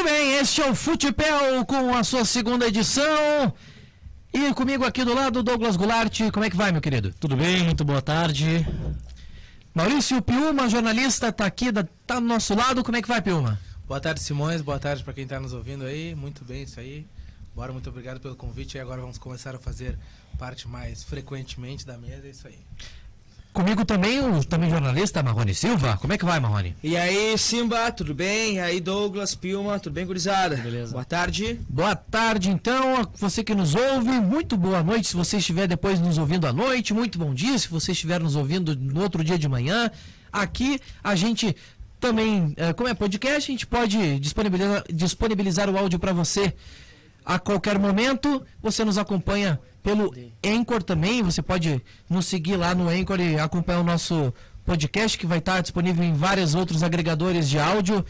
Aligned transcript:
Muito 0.00 0.12
bem, 0.14 0.38
este 0.38 0.62
é 0.62 0.70
o 0.70 0.74
Futebol 0.74 1.66
com 1.66 1.94
a 1.94 2.02
sua 2.02 2.24
segunda 2.24 2.66
edição. 2.66 3.52
E 4.32 4.54
comigo 4.54 4.82
aqui 4.82 5.04
do 5.04 5.12
lado, 5.12 5.42
Douglas 5.42 5.76
Goulart. 5.76 6.18
Como 6.32 6.42
é 6.42 6.48
que 6.48 6.56
vai, 6.56 6.72
meu 6.72 6.80
querido? 6.80 7.12
Tudo 7.20 7.36
bem, 7.36 7.62
muito 7.64 7.84
boa 7.84 8.00
tarde. 8.00 8.66
Maurício 9.74 10.22
Piuma, 10.22 10.70
jornalista, 10.70 11.28
está 11.28 11.44
aqui, 11.44 11.70
da, 11.70 11.86
tá 12.06 12.14
do 12.14 12.22
nosso 12.22 12.54
lado. 12.54 12.82
Como 12.82 12.96
é 12.96 13.02
que 13.02 13.08
vai, 13.08 13.20
Piuma? 13.20 13.60
Boa 13.86 14.00
tarde, 14.00 14.22
Simões. 14.22 14.62
Boa 14.62 14.78
tarde 14.78 15.04
para 15.04 15.12
quem 15.12 15.24
está 15.24 15.38
nos 15.38 15.52
ouvindo 15.52 15.84
aí. 15.84 16.14
Muito 16.14 16.46
bem, 16.46 16.62
isso 16.62 16.80
aí. 16.80 17.06
Bora, 17.54 17.70
muito 17.70 17.90
obrigado 17.90 18.20
pelo 18.20 18.34
convite. 18.34 18.78
E 18.78 18.80
agora 18.80 19.02
vamos 19.02 19.18
começar 19.18 19.54
a 19.54 19.58
fazer 19.58 19.98
parte 20.38 20.66
mais 20.66 21.04
frequentemente 21.04 21.84
da 21.84 21.98
mesa. 21.98 22.26
É 22.26 22.30
isso 22.30 22.48
aí. 22.48 22.58
Comigo 23.52 23.84
também 23.84 24.20
o 24.20 24.44
também 24.44 24.70
jornalista 24.70 25.22
Marrone 25.22 25.52
Silva. 25.54 25.96
Como 26.00 26.12
é 26.12 26.18
que 26.18 26.24
vai, 26.24 26.38
Marrone? 26.38 26.76
E 26.82 26.96
aí, 26.96 27.36
Simba, 27.36 27.90
tudo 27.90 28.14
bem? 28.14 28.54
E 28.54 28.60
aí, 28.60 28.80
Douglas, 28.80 29.34
Pilma, 29.34 29.78
tudo 29.80 29.92
bem, 29.94 30.06
gurizada? 30.06 30.56
Beleza. 30.56 30.92
Boa 30.92 31.04
tarde. 31.04 31.60
Boa 31.68 31.96
tarde, 31.96 32.48
então, 32.48 33.08
você 33.16 33.42
que 33.42 33.54
nos 33.54 33.74
ouve, 33.74 34.10
muito 34.20 34.56
boa 34.56 34.84
noite 34.84 35.08
se 35.08 35.16
você 35.16 35.38
estiver 35.38 35.66
depois 35.66 35.98
nos 35.98 36.16
ouvindo 36.16 36.46
à 36.46 36.52
noite, 36.52 36.94
muito 36.94 37.18
bom 37.18 37.34
dia 37.34 37.58
se 37.58 37.68
você 37.68 37.90
estiver 37.90 38.20
nos 38.20 38.36
ouvindo 38.36 38.76
no 38.76 39.02
outro 39.02 39.24
dia 39.24 39.36
de 39.36 39.48
manhã. 39.48 39.90
Aqui 40.32 40.80
a 41.02 41.16
gente 41.16 41.56
também, 41.98 42.54
eh, 42.56 42.72
como 42.72 42.88
é 42.88 42.94
podcast, 42.94 43.50
a 43.50 43.52
gente 43.52 43.66
pode 43.66 44.20
disponibilizar, 44.20 44.84
disponibilizar 44.92 45.68
o 45.68 45.76
áudio 45.76 45.98
para 45.98 46.12
você 46.12 46.54
a 47.30 47.38
qualquer 47.38 47.78
momento. 47.78 48.44
Você 48.60 48.84
nos 48.84 48.98
acompanha 48.98 49.60
pelo 49.84 50.12
Anchor 50.44 50.82
também. 50.82 51.22
Você 51.22 51.40
pode 51.40 51.80
nos 52.08 52.26
seguir 52.26 52.56
lá 52.56 52.74
no 52.74 52.88
Anchor 52.88 53.20
e 53.20 53.38
acompanhar 53.38 53.80
o 53.80 53.84
nosso 53.84 54.34
podcast 54.66 55.16
que 55.16 55.26
vai 55.26 55.38
estar 55.38 55.60
disponível 55.60 56.04
em 56.04 56.12
vários 56.12 56.56
outros 56.56 56.82
agregadores 56.82 57.48
de 57.48 57.58
áudio. 57.58 58.04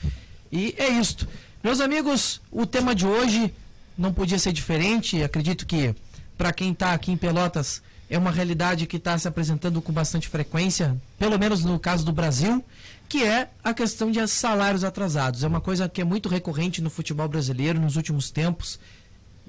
E 0.51 0.75
é 0.79 0.89
isto. 0.89 1.29
Meus 1.63 1.81
amigos, 1.81 2.41
o 2.51 2.65
tema 2.65 2.95
de 2.95 3.07
hoje 3.07 3.53
não 3.97 4.11
podia 4.11 4.39
ser 4.39 4.53
diferente. 4.53 5.23
Acredito 5.23 5.67
que 5.67 5.95
para 6.39 6.51
quem 6.51 6.73
está 6.73 6.95
aqui 6.95 7.13
em 7.13 7.17
Pelotas 7.17 7.83
é 8.09 8.17
uma 8.17 8.31
realidade 8.31 8.87
que 8.87 8.97
está 8.97 9.19
se 9.19 9.29
apresentando 9.29 9.83
com 9.83 9.93
bastante 9.93 10.29
frequência, 10.29 10.97
pelo 11.19 11.39
menos 11.39 11.63
no 11.63 11.79
caso 11.79 12.05
do 12.05 12.13
Brasil, 12.13 12.65
que 13.09 13.23
é 13.23 13.51
a 13.63 13.75
questão 13.75 14.11
de 14.11 14.27
salários 14.27 14.83
atrasados. 14.83 15.45
É 15.45 15.47
uma 15.47 15.61
coisa 15.61 15.89
que 15.89 16.01
é 16.01 16.05
muito 16.05 16.29
recorrente 16.29 16.81
no 16.81 16.89
futebol 16.89 17.29
brasileiro 17.29 17.79
nos 17.79 17.97
últimos 17.97 18.31
tempos. 18.31 18.81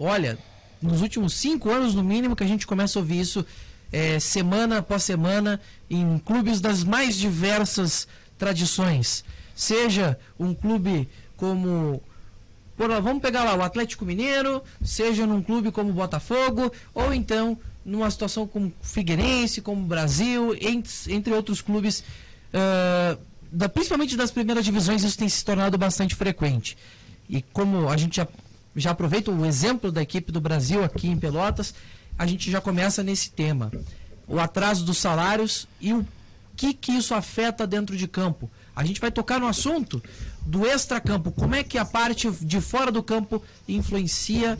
Olha, 0.04 0.36
nos 0.82 1.04
últimos 1.04 1.36
cinco 1.36 1.70
anos, 1.70 1.94
no 1.94 2.04
mínimo, 2.04 2.36
que 2.36 2.44
a 2.44 2.48
gente 2.48 2.66
começa 2.66 2.98
a 2.98 3.02
ouvir 3.02 3.20
isso 3.20 3.46
é, 3.92 4.20
semana 4.20 4.80
após 4.80 5.04
semana 5.04 5.62
em 5.88 6.18
clubes 6.18 6.60
das 6.60 6.84
mais 6.84 7.16
diversas 7.16 8.08
tradições. 8.36 9.24
Seja 9.56 10.18
um 10.40 10.56
clube 10.56 11.08
como. 11.38 12.02
Vamos 12.78 13.22
pegar 13.22 13.44
lá 13.44 13.54
o 13.54 13.62
Atlético 13.62 14.04
Mineiro, 14.04 14.64
seja 14.84 15.28
num 15.28 15.40
clube 15.40 15.72
como 15.72 15.92
o 15.92 15.94
Botafogo, 15.94 16.74
ou 16.96 17.14
então 17.14 17.56
numa 17.86 18.10
situação 18.10 18.48
como 18.48 18.74
Figueirense, 18.82 19.62
como 19.62 19.86
Brasil, 19.86 20.56
entre, 20.60 21.14
entre 21.14 21.32
outros 21.32 21.62
clubes, 21.62 22.00
uh, 22.00 23.22
da, 23.52 23.70
principalmente 23.70 24.18
das 24.18 24.32
primeiras 24.32 24.66
divisões, 24.66 25.04
isso 25.04 25.16
tem 25.16 25.30
se 25.30 25.46
tornado 25.46 25.78
bastante 25.78 26.16
frequente. 26.16 26.76
E 27.30 27.44
como 27.54 27.88
a 27.88 27.98
gente 27.98 28.16
já 28.16 28.28
já 28.76 28.92
aproveito 28.92 29.32
o 29.32 29.46
exemplo 29.46 29.92
da 29.92 30.02
equipe 30.02 30.32
do 30.32 30.42
Brasil 30.42 30.84
aqui 30.84 31.08
em 31.08 31.18
Pelotas, 31.18 31.74
a 32.18 32.26
gente 32.26 32.50
já 32.50 32.62
começa 32.62 33.04
nesse 33.04 33.32
tema. 33.32 33.72
O 34.28 34.40
atraso 34.40 34.86
dos 34.86 34.98
salários 34.98 35.68
e 35.80 35.94
o 35.94 36.06
que, 36.56 36.74
que 36.74 36.92
isso 36.92 37.14
afeta 37.14 37.66
dentro 37.66 37.98
de 37.98 38.08
campo. 38.08 38.50
A 38.76 38.86
gente 38.86 39.02
vai 39.02 39.12
tocar 39.12 39.40
no 39.40 39.48
assunto 39.48 40.02
do 40.46 40.66
extracampo, 40.66 41.32
como 41.32 41.56
é 41.56 41.64
que 41.64 41.78
a 41.78 41.86
parte 41.86 42.30
de 42.30 42.62
fora 42.62 42.92
do 42.92 43.04
campo 43.04 43.44
influencia 43.68 44.58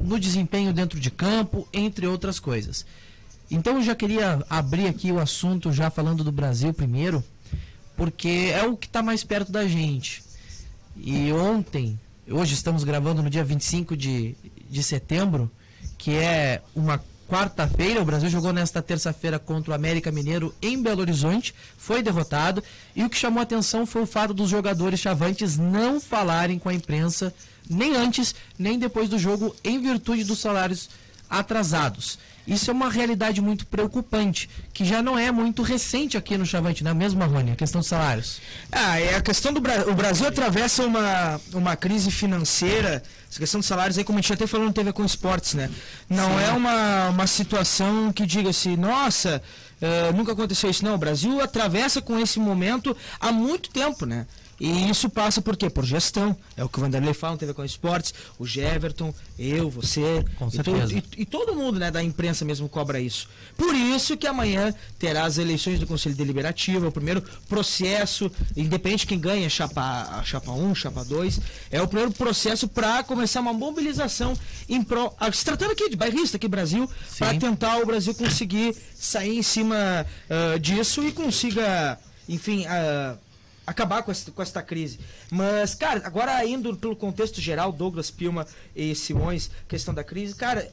no 0.00 0.18
desempenho 0.18 0.72
dentro 0.72 0.98
de 0.98 1.10
campo, 1.10 1.66
entre 1.72 2.06
outras 2.06 2.40
coisas. 2.40 2.84
Então 3.50 3.76
eu 3.76 3.82
já 3.82 3.94
queria 3.94 4.44
abrir 4.48 4.88
aqui 4.88 5.12
o 5.12 5.20
assunto 5.20 5.72
já 5.72 5.90
falando 5.90 6.24
do 6.24 6.32
Brasil 6.32 6.72
primeiro, 6.72 7.22
porque 7.96 8.50
é 8.52 8.66
o 8.66 8.76
que 8.76 8.86
está 8.86 9.02
mais 9.02 9.22
perto 9.22 9.52
da 9.52 9.68
gente. 9.68 10.22
E 10.96 11.30
ontem 11.32 11.98
hoje 12.28 12.54
estamos 12.54 12.84
gravando 12.84 13.22
no 13.22 13.30
dia 13.30 13.44
25 13.44 13.96
de, 13.96 14.34
de 14.68 14.82
setembro, 14.82 15.50
que 15.98 16.12
é 16.12 16.62
uma 16.74 17.02
quarta-feira. 17.28 18.02
O 18.02 18.04
Brasil 18.04 18.28
jogou 18.28 18.52
nesta 18.52 18.82
terça-feira 18.82 19.38
contra 19.38 19.72
o 19.72 19.74
América 19.74 20.12
Mineiro 20.12 20.54
em 20.60 20.80
Belo 20.80 21.00
Horizonte, 21.00 21.54
foi 21.76 22.02
derrotado. 22.02 22.62
E 22.94 23.02
o 23.04 23.10
que 23.10 23.16
chamou 23.16 23.40
a 23.40 23.42
atenção 23.42 23.86
foi 23.86 24.02
o 24.02 24.06
fato 24.06 24.34
dos 24.34 24.50
jogadores 24.50 25.00
chavantes 25.00 25.56
não 25.56 26.00
falarem 26.00 26.58
com 26.58 26.68
a 26.68 26.74
imprensa, 26.74 27.34
nem 27.68 27.96
antes, 27.96 28.34
nem 28.58 28.78
depois 28.78 29.08
do 29.08 29.18
jogo, 29.18 29.54
em 29.64 29.80
virtude 29.80 30.24
dos 30.24 30.40
salários 30.40 30.90
atrasados. 31.28 32.18
Isso 32.46 32.70
é 32.70 32.74
uma 32.74 32.90
realidade 32.90 33.40
muito 33.40 33.66
preocupante, 33.66 34.50
que 34.72 34.84
já 34.84 35.00
não 35.00 35.18
é 35.18 35.30
muito 35.30 35.62
recente 35.62 36.16
aqui 36.16 36.36
no 36.36 36.44
Chavante, 36.44 36.82
não 36.82 36.90
é 36.90 36.94
mesmo, 36.94 37.20
Marrone? 37.20 37.52
A 37.52 37.56
questão 37.56 37.80
dos 37.80 37.88
salários. 37.88 38.40
Ah, 38.70 38.98
é 38.98 39.14
a 39.14 39.20
questão 39.20 39.52
do 39.52 39.60
Brasil. 39.60 39.88
O 39.88 39.94
Brasil 39.94 40.26
atravessa 40.26 40.84
uma, 40.84 41.40
uma 41.54 41.76
crise 41.76 42.10
financeira. 42.10 43.02
Essa 43.30 43.38
questão 43.38 43.60
dos 43.60 43.66
salários 43.66 43.96
aí, 43.96 44.04
como 44.04 44.18
a 44.18 44.22
gente 44.22 44.32
até 44.32 44.46
falou 44.46 44.66
no 44.66 44.72
TV 44.72 44.92
com 44.92 45.04
Esportes, 45.04 45.54
né? 45.54 45.70
Não 46.08 46.38
Sim. 46.38 46.44
é 46.44 46.52
uma, 46.52 47.08
uma 47.10 47.26
situação 47.26 48.12
que 48.12 48.26
diga-se, 48.26 48.76
nossa, 48.76 49.40
uh, 49.80 50.16
nunca 50.16 50.32
aconteceu 50.32 50.68
isso. 50.68 50.84
Não, 50.84 50.94
o 50.94 50.98
Brasil 50.98 51.40
atravessa 51.40 52.02
com 52.02 52.18
esse 52.18 52.40
momento 52.40 52.96
há 53.20 53.30
muito 53.30 53.70
tempo, 53.70 54.04
né? 54.04 54.26
E 54.60 54.88
isso 54.88 55.10
passa 55.10 55.42
por 55.42 55.56
quê? 55.56 55.68
Por 55.68 55.84
gestão. 55.84 56.36
É 56.56 56.62
o 56.62 56.68
que 56.68 56.78
o 56.78 56.80
Vanderlei 56.80 57.12
fala 57.12 57.32
no 57.32 57.38
TV 57.38 57.52
com 57.52 57.64
Esportes, 57.64 58.14
o 58.38 58.46
Jeverton, 58.46 59.12
eu, 59.38 59.68
você. 59.68 60.24
Com 60.36 60.50
certeza. 60.50 60.94
E, 60.94 60.98
e, 60.98 61.22
e, 61.22 61.26
todo 61.26 61.54
mundo 61.54 61.78
né, 61.78 61.90
da 61.90 62.02
imprensa 62.02 62.44
mesmo 62.44 62.68
cobra 62.68 63.00
isso. 63.00 63.28
Por 63.56 63.74
isso 63.74 64.16
que 64.16 64.26
amanhã 64.26 64.74
terá 64.98 65.24
as 65.24 65.38
eleições 65.38 65.80
do 65.80 65.86
Conselho 65.86 66.14
Deliberativo, 66.14 66.84
é 66.84 66.88
o 66.88 66.92
primeiro 66.92 67.22
processo, 67.48 68.30
independente 68.56 69.00
de 69.00 69.06
quem 69.08 69.18
ganha, 69.18 69.48
chapa, 69.48 70.22
chapa 70.24 70.52
1, 70.52 70.74
chapa 70.74 71.04
2, 71.04 71.40
é 71.70 71.82
o 71.82 71.88
primeiro 71.88 72.12
processo 72.12 72.68
para 72.68 73.02
começar 73.02 73.40
uma 73.40 73.52
mobilização 73.52 74.34
em 74.68 74.82
prol. 74.82 75.14
Ah, 75.18 75.30
se 75.32 75.44
tratando 75.44 75.72
aqui 75.72 75.88
de 75.88 75.96
bairrista, 75.96 76.36
aqui 76.36 76.46
no 76.46 76.50
Brasil, 76.50 76.90
para 77.18 77.34
tentar 77.38 77.78
o 77.78 77.86
Brasil 77.86 78.14
conseguir 78.14 78.76
sair 78.94 79.38
em 79.38 79.42
cima 79.42 80.06
uh, 80.30 80.58
disso 80.58 81.02
e 81.02 81.12
consiga, 81.12 81.98
enfim. 82.28 82.64
Uh, 82.66 83.18
acabar 83.66 84.02
com 84.02 84.10
essa, 84.10 84.30
com 84.30 84.42
esta 84.42 84.62
crise. 84.62 84.98
Mas, 85.30 85.74
cara, 85.74 86.02
agora 86.04 86.44
indo 86.44 86.76
pelo 86.76 86.96
contexto 86.96 87.40
geral, 87.40 87.72
Douglas, 87.72 88.10
Pilma 88.10 88.46
e 88.74 88.94
Simões, 88.94 89.50
questão 89.68 89.94
da 89.94 90.04
crise, 90.04 90.34
cara, 90.34 90.70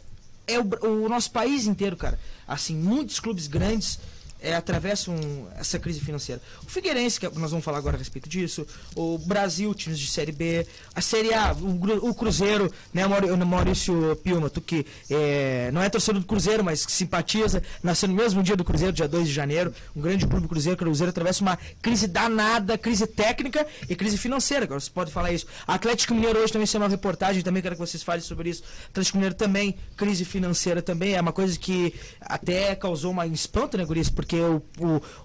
é 0.48 0.60
o, 0.60 1.06
o 1.06 1.10
nosso 1.10 1.32
país 1.32 1.68
inteiro, 1.68 1.96
cara. 1.96 2.20
Assim, 2.48 2.76
muitos 2.76 3.20
clubes 3.20 3.48
grandes 3.48 4.00
é, 4.42 4.56
atravessam 4.56 5.16
essa 5.58 5.78
crise 5.80 6.00
financeira. 6.00 6.42
O 6.66 6.70
Figueirense, 6.70 7.20
que 7.20 7.26
é, 7.26 7.32
nós 7.36 7.52
vamos 7.52 7.66
falar 7.66 7.78
agora 7.78 7.96
a 7.96 8.00
respeito 8.00 8.30
disso, 8.30 8.66
o 8.96 9.18
Brasil, 9.18 9.74
times 9.74 10.00
de 10.00 10.08
Série 10.08 10.32
B, 10.32 10.66
a 10.94 11.02
Série 11.02 11.34
A, 11.34 11.54
o, 11.54 12.10
o 12.10 12.14
Cruzeiro, 12.14 12.72
né, 12.94 13.04
Maurício 13.46 14.16
Pilma, 14.24 14.50
tu 14.50 14.62
que 14.62 14.86
é, 15.10 15.70
não 15.74 15.82
é 15.82 15.90
torcedor 15.90 16.22
do 16.22 16.28
Cruzeiro, 16.28 16.64
mas 16.64 16.86
que 16.86 16.92
simpatiza, 16.92 17.62
nasceu 17.84 18.08
no 18.08 18.16
mesmo 18.16 18.42
dia 18.42 18.56
do 18.56 18.64
Cruzeiro, 18.64 18.94
dia 18.94 19.08
2 19.08 19.28
de 19.28 19.34
janeiro, 19.34 19.74
um 19.96 20.02
grande 20.02 20.26
clube 20.26 20.48
Cruzeiro, 20.48 20.78
Cruzeiro 20.78 21.10
atravessa 21.10 21.42
uma 21.42 21.58
crise 21.82 22.08
danada, 22.08 22.78
crise 22.78 23.06
técnica 23.08 23.66
e 23.90 23.96
crise 23.96 24.18
financeira, 24.18 24.66
agora 24.66 24.80
você 24.80 24.90
pode 24.90 25.12
falar 25.12 25.32
isso. 25.32 25.46
Atlético 25.68 26.14
Mineiro 26.14 26.40
hoje 26.40 26.54
também 26.54 26.66
saiu 26.66 26.82
uma 26.82 26.90
reportagem, 26.90 27.42
também 27.42 27.62
quero 27.62 27.76
que 27.76 27.82
vocês 27.82 28.04
falem 28.04 28.22
sobre 28.22 28.50
isso. 28.50 28.64
Atlético 28.90 29.18
Mineiro 29.18 29.36
também, 29.36 29.76
crise 29.98 30.24
financeira 30.24 30.82
também, 30.82 31.16
é 31.16 31.22
uma 31.22 31.34
coisa 31.34 31.58
que 31.58 31.94
até 32.22 32.76
causou 32.76 33.12
uma 33.12 33.26
espanto, 33.28 33.78
né, 33.78 33.86
Guris, 33.86 34.10
porque 34.10 34.29
porque 34.30 34.40
o, 34.40 34.62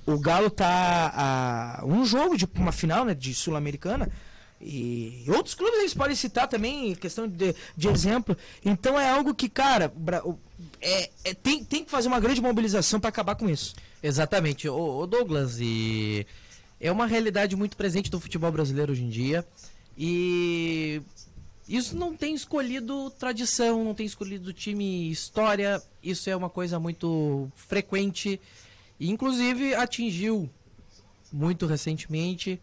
o, 0.07 0.15
o 0.15 0.19
Galo 0.19 0.49
tá 0.49 1.13
a 1.15 1.85
um 1.85 2.07
jogo 2.07 2.39
de 2.39 2.49
uma 2.57 2.73
final 2.73 3.05
né, 3.05 3.15
de 3.15 3.35
Sul-Americana. 3.35 4.11
E 4.59 5.25
outros 5.29 5.55
clubes 5.55 5.79
eles 5.81 5.93
podem 5.93 6.17
citar 6.17 6.49
também, 6.49 6.95
questão 6.95 7.29
de, 7.29 7.55
de 7.77 7.89
exemplo. 7.89 8.35
Então 8.65 8.99
é 8.99 9.11
algo 9.11 9.35
que, 9.35 9.47
cara, 9.47 9.93
é, 10.81 11.11
é 11.23 11.35
tem, 11.35 11.63
tem 11.63 11.85
que 11.85 11.91
fazer 11.91 12.09
uma 12.09 12.19
grande 12.19 12.41
mobilização 12.41 12.99
para 12.99 13.11
acabar 13.11 13.35
com 13.35 13.51
isso. 13.51 13.75
Exatamente. 14.03 14.67
O, 14.71 15.01
o, 15.01 15.07
Douglas, 15.07 15.59
e 15.61 16.27
é 16.81 16.91
uma 16.91 17.07
realidade 17.07 17.55
muito 17.55 17.77
presente 17.77 18.11
do 18.11 18.19
futebol 18.19 18.51
brasileiro 18.51 18.93
hoje 18.93 19.05
em 19.05 19.11
dia. 19.11 19.47
E 19.99 21.03
isso 21.69 21.95
não 21.95 22.17
tem 22.17 22.35
escolhido 22.35 23.11
tradição, 23.11 23.85
não 23.85 23.95
tem 23.95 24.07
escolhido 24.07 24.51
time 24.55 25.11
história. 25.11 25.83
Isso 26.03 26.31
é 26.31 26.35
uma 26.35 26.49
coisa 26.49 26.81
muito 26.81 27.53
frequente 27.55 28.41
inclusive 29.01 29.75
atingiu 29.75 30.49
muito 31.33 31.67
recentemente. 31.67 32.61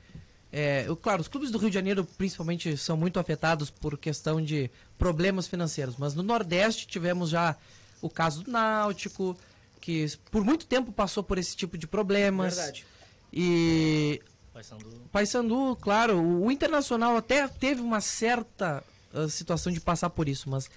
É, 0.52 0.86
eu, 0.88 0.96
claro, 0.98 1.22
os 1.22 1.28
clubes 1.28 1.50
do 1.50 1.58
Rio 1.58 1.70
de 1.70 1.74
Janeiro 1.74 2.06
principalmente 2.18 2.76
são 2.76 2.98
muito 2.98 3.20
afetados 3.20 3.70
por 3.70 3.98
questão 3.98 4.42
de 4.42 4.70
problemas 4.98 5.48
financeiros, 5.48 5.96
mas 5.98 6.14
no 6.14 6.24
Nordeste 6.24 6.88
tivemos 6.88 7.30
já 7.30 7.56
o 8.02 8.10
caso 8.10 8.44
do 8.44 8.52
Náutico, 8.52 9.38
que 9.80 10.06
por 10.30 10.44
muito 10.44 10.66
tempo 10.66 10.92
passou 10.92 11.24
por 11.24 11.38
esse 11.38 11.56
tipo 11.56 11.78
de 11.78 11.88
problemas. 11.88 12.56
Verdade. 12.56 12.86
E 13.32 14.22
Paysandu. 14.54 15.02
Paysandu, 15.12 15.78
claro, 15.80 16.18
o, 16.18 16.46
o 16.46 16.52
Internacional 16.52 17.16
até 17.16 17.48
teve 17.48 17.82
uma 17.82 18.02
certa 18.02 18.84
uh, 19.14 19.30
situação 19.30 19.72
de 19.72 19.80
passar 19.80 20.10
por 20.10 20.28
isso, 20.28 20.50
mas 20.50 20.70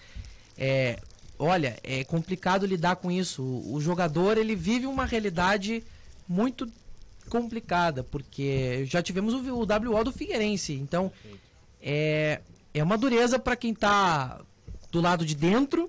é, 0.56 1.00
olha, 1.44 1.78
é 1.82 2.04
complicado 2.04 2.66
lidar 2.66 2.96
com 2.96 3.10
isso. 3.10 3.42
O, 3.42 3.74
o 3.74 3.80
jogador, 3.80 4.38
ele 4.38 4.54
vive 4.54 4.86
uma 4.86 5.04
realidade 5.04 5.84
muito 6.28 6.70
complicada, 7.28 8.02
porque 8.02 8.84
já 8.86 9.02
tivemos 9.02 9.34
o, 9.34 9.38
o 9.54 9.60
WO 9.60 10.04
do 10.04 10.12
Figueirense, 10.12 10.74
então 10.74 11.10
é, 11.80 12.40
é 12.72 12.82
uma 12.82 12.98
dureza 12.98 13.38
para 13.38 13.56
quem 13.56 13.74
tá 13.74 14.40
do 14.90 15.00
lado 15.00 15.24
de 15.24 15.34
dentro 15.34 15.88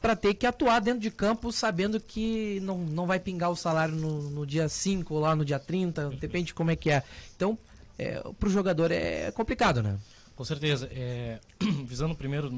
para 0.00 0.14
ter 0.14 0.34
que 0.34 0.46
atuar 0.46 0.80
dentro 0.80 1.00
de 1.00 1.10
campo 1.10 1.50
sabendo 1.50 1.98
que 1.98 2.60
não, 2.60 2.78
não 2.78 3.06
vai 3.06 3.18
pingar 3.18 3.50
o 3.50 3.56
salário 3.56 3.94
no, 3.94 4.30
no 4.30 4.46
dia 4.46 4.68
5 4.68 5.12
ou 5.12 5.20
lá 5.20 5.34
no 5.34 5.44
dia 5.44 5.58
30, 5.58 6.10
depende 6.10 6.46
de 6.46 6.54
como 6.54 6.70
é 6.70 6.76
que 6.76 6.90
é. 6.90 7.02
Então, 7.34 7.58
é, 7.98 8.22
para 8.38 8.48
o 8.48 8.50
jogador 8.50 8.92
é 8.92 9.32
complicado, 9.32 9.82
né? 9.82 9.98
Com 10.36 10.44
certeza. 10.44 10.88
É, 10.92 11.40
visando 11.84 12.14
primeiro 12.14 12.48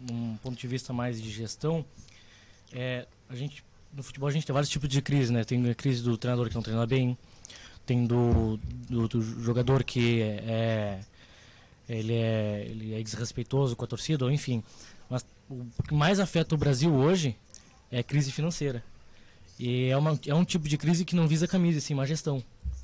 num, 0.00 0.14
num, 0.30 0.36
ponto 0.36 0.58
de 0.58 0.66
vista 0.66 0.92
mais 0.92 1.20
de 1.20 1.30
gestão, 1.30 1.84
é, 2.72 3.06
a 3.28 3.34
gente 3.34 3.64
no 3.92 4.02
futebol 4.02 4.28
a 4.28 4.32
gente 4.32 4.46
tem 4.46 4.52
vários 4.52 4.70
tipos 4.70 4.88
de 4.88 5.02
crise, 5.02 5.32
né? 5.32 5.44
Tem 5.44 5.68
a 5.68 5.74
crise 5.74 6.02
do 6.02 6.16
treinador 6.16 6.48
que 6.48 6.54
não 6.54 6.62
treina 6.62 6.86
bem, 6.86 7.18
tem 7.84 8.06
do, 8.06 8.58
do, 8.88 9.08
do 9.08 9.22
jogador 9.42 9.82
que 9.82 10.22
é, 10.22 10.44
é, 10.46 11.00
ele 11.88 12.14
é 12.14 12.66
ele 12.68 12.94
é 12.94 13.02
desrespeitoso 13.02 13.74
com 13.74 13.84
a 13.84 13.88
torcida, 13.88 14.24
ou 14.24 14.30
enfim. 14.30 14.62
Mas 15.08 15.24
o 15.48 15.82
que 15.82 15.94
mais 15.94 16.20
afeta 16.20 16.54
o 16.54 16.58
Brasil 16.58 16.94
hoje 16.94 17.36
é 17.90 17.98
a 17.98 18.04
crise 18.04 18.30
financeira. 18.30 18.84
E 19.58 19.88
é, 19.88 19.96
uma, 19.96 20.18
é 20.26 20.34
um 20.34 20.44
tipo 20.44 20.68
de 20.68 20.78
crise 20.78 21.04
que 21.04 21.14
não 21.14 21.26
visa 21.26 21.46
camisa, 21.46 21.80
sim, 21.80 21.94
má 21.94 22.06
gestão. 22.06 22.42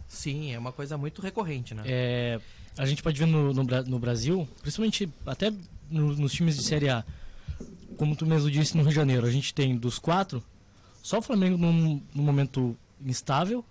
Sim, 0.09 0.53
é 0.53 0.59
uma 0.59 0.73
coisa 0.73 0.99
muito 0.99 1.23
recorrente, 1.23 1.75
né? 1.75 1.83
É, 1.87 2.41
a 2.77 2.85
gente 2.85 3.03
pode 3.03 3.19
ver 3.19 3.27
no, 3.27 3.55
no, 3.55 3.63
no 3.63 3.99
Brasil, 3.99 4.47
principalmente 4.61 5.09
até 5.25 5.53
no, 5.91 6.15
nos 6.17 6.33
times 6.33 6.57
de 6.57 6.63
Série 6.63 6.89
A, 6.89 7.05
como 7.97 8.15
tu 8.15 8.27
mesmo 8.27 8.51
disse 8.51 8.77
no 8.77 8.83
Rio 8.83 8.91
de 8.91 8.97
Janeiro, 8.97 9.27
a 9.27 9.31
gente 9.31 9.55
tem 9.55 9.77
dos 9.77 9.99
quatro, 9.99 10.43
só 11.03 11.19
o 11.19 11.23
Flamengo 11.23 11.57
num, 11.57 12.03
num 12.15 12.23
momento 12.23 12.77
instável, 13.05 13.65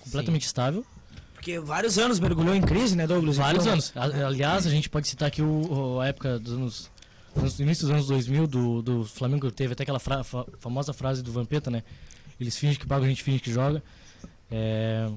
completamente 0.00 0.42
Sim. 0.42 0.48
estável. 0.48 0.86
Porque 1.34 1.58
vários 1.60 1.98
anos 1.98 2.18
mergulhou 2.18 2.54
em 2.54 2.60
crise, 2.60 2.96
né, 2.96 3.06
Douglas? 3.06 3.36
Vários 3.36 3.64
então, 3.64 3.74
anos. 3.74 3.92
Aliás, 3.94 4.66
a 4.66 4.70
gente 4.70 4.90
pode 4.90 5.06
citar 5.06 5.28
aqui 5.28 5.40
o, 5.40 6.00
a 6.00 6.08
época 6.08 6.38
dos 6.38 6.52
anos 6.52 6.90
no 7.36 7.64
início 7.64 7.86
dos 7.86 7.90
anos 7.90 8.06
2000 8.08 8.46
do, 8.46 8.82
do 8.82 9.04
Flamengo 9.04 9.50
teve 9.50 9.72
até 9.72 9.82
aquela 9.82 10.00
fra, 10.00 10.24
fa, 10.24 10.44
famosa 10.58 10.92
frase 10.92 11.22
do 11.22 11.30
Vampeta, 11.30 11.70
né? 11.70 11.82
Eles 12.40 12.56
fingem 12.56 12.78
que 12.78 12.86
pagam, 12.86 13.04
a 13.04 13.08
gente 13.08 13.22
finge 13.22 13.38
que 13.38 13.52
joga. 13.52 13.82
É, 14.50 15.08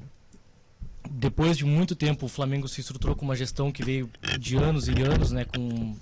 depois 1.10 1.58
de 1.58 1.66
muito 1.66 1.96
tempo, 1.96 2.26
o 2.26 2.30
Flamengo 2.30 2.68
se 2.68 2.82
estruturou 2.82 3.16
com 3.16 3.26
uma 3.26 3.36
gestão 3.36 3.72
que 3.72 3.84
veio 3.84 4.10
de 4.40 4.56
anos 4.58 4.88
e 4.88 5.02
anos, 5.02 5.32
né? 5.32 5.46
Com, 5.46 5.96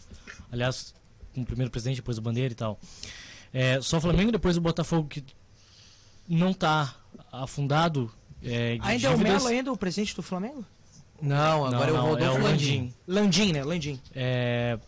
aliás, 0.52 0.94
com 1.34 1.42
o 1.42 1.46
primeiro 1.46 1.72
presidente, 1.72 1.98
depois 1.98 2.18
o 2.18 2.22
Bandeira 2.22 2.52
e 2.52 2.56
tal. 2.56 2.80
É, 3.54 3.82
só 3.82 3.98
o 3.98 4.02
Flamengo 4.02 4.32
depois 4.32 4.58
o 4.58 4.62
Botafogo 4.62 5.08
que 5.08 5.24
não 6.28 6.52
está 6.52 6.94
afundado. 7.32 8.12
É, 8.44 8.78
ainda 8.82 9.08
é 9.08 9.10
o 9.10 9.18
Melo 9.18 9.48
ainda 9.48 9.72
o 9.72 9.78
presidente 9.78 10.16
do 10.16 10.22
Flamengo? 10.22 10.64
Não, 11.22 11.66
agora 11.66 11.92
não, 11.92 11.98
é 11.98 12.02
o 12.02 12.06
Rodolfo 12.06 12.38
é 12.38 12.40
o 12.40 12.44
Landim. 12.44 12.94
Landim, 13.08 13.52
né? 13.52 13.64
Landim. 13.64 14.00
É, 14.16 14.80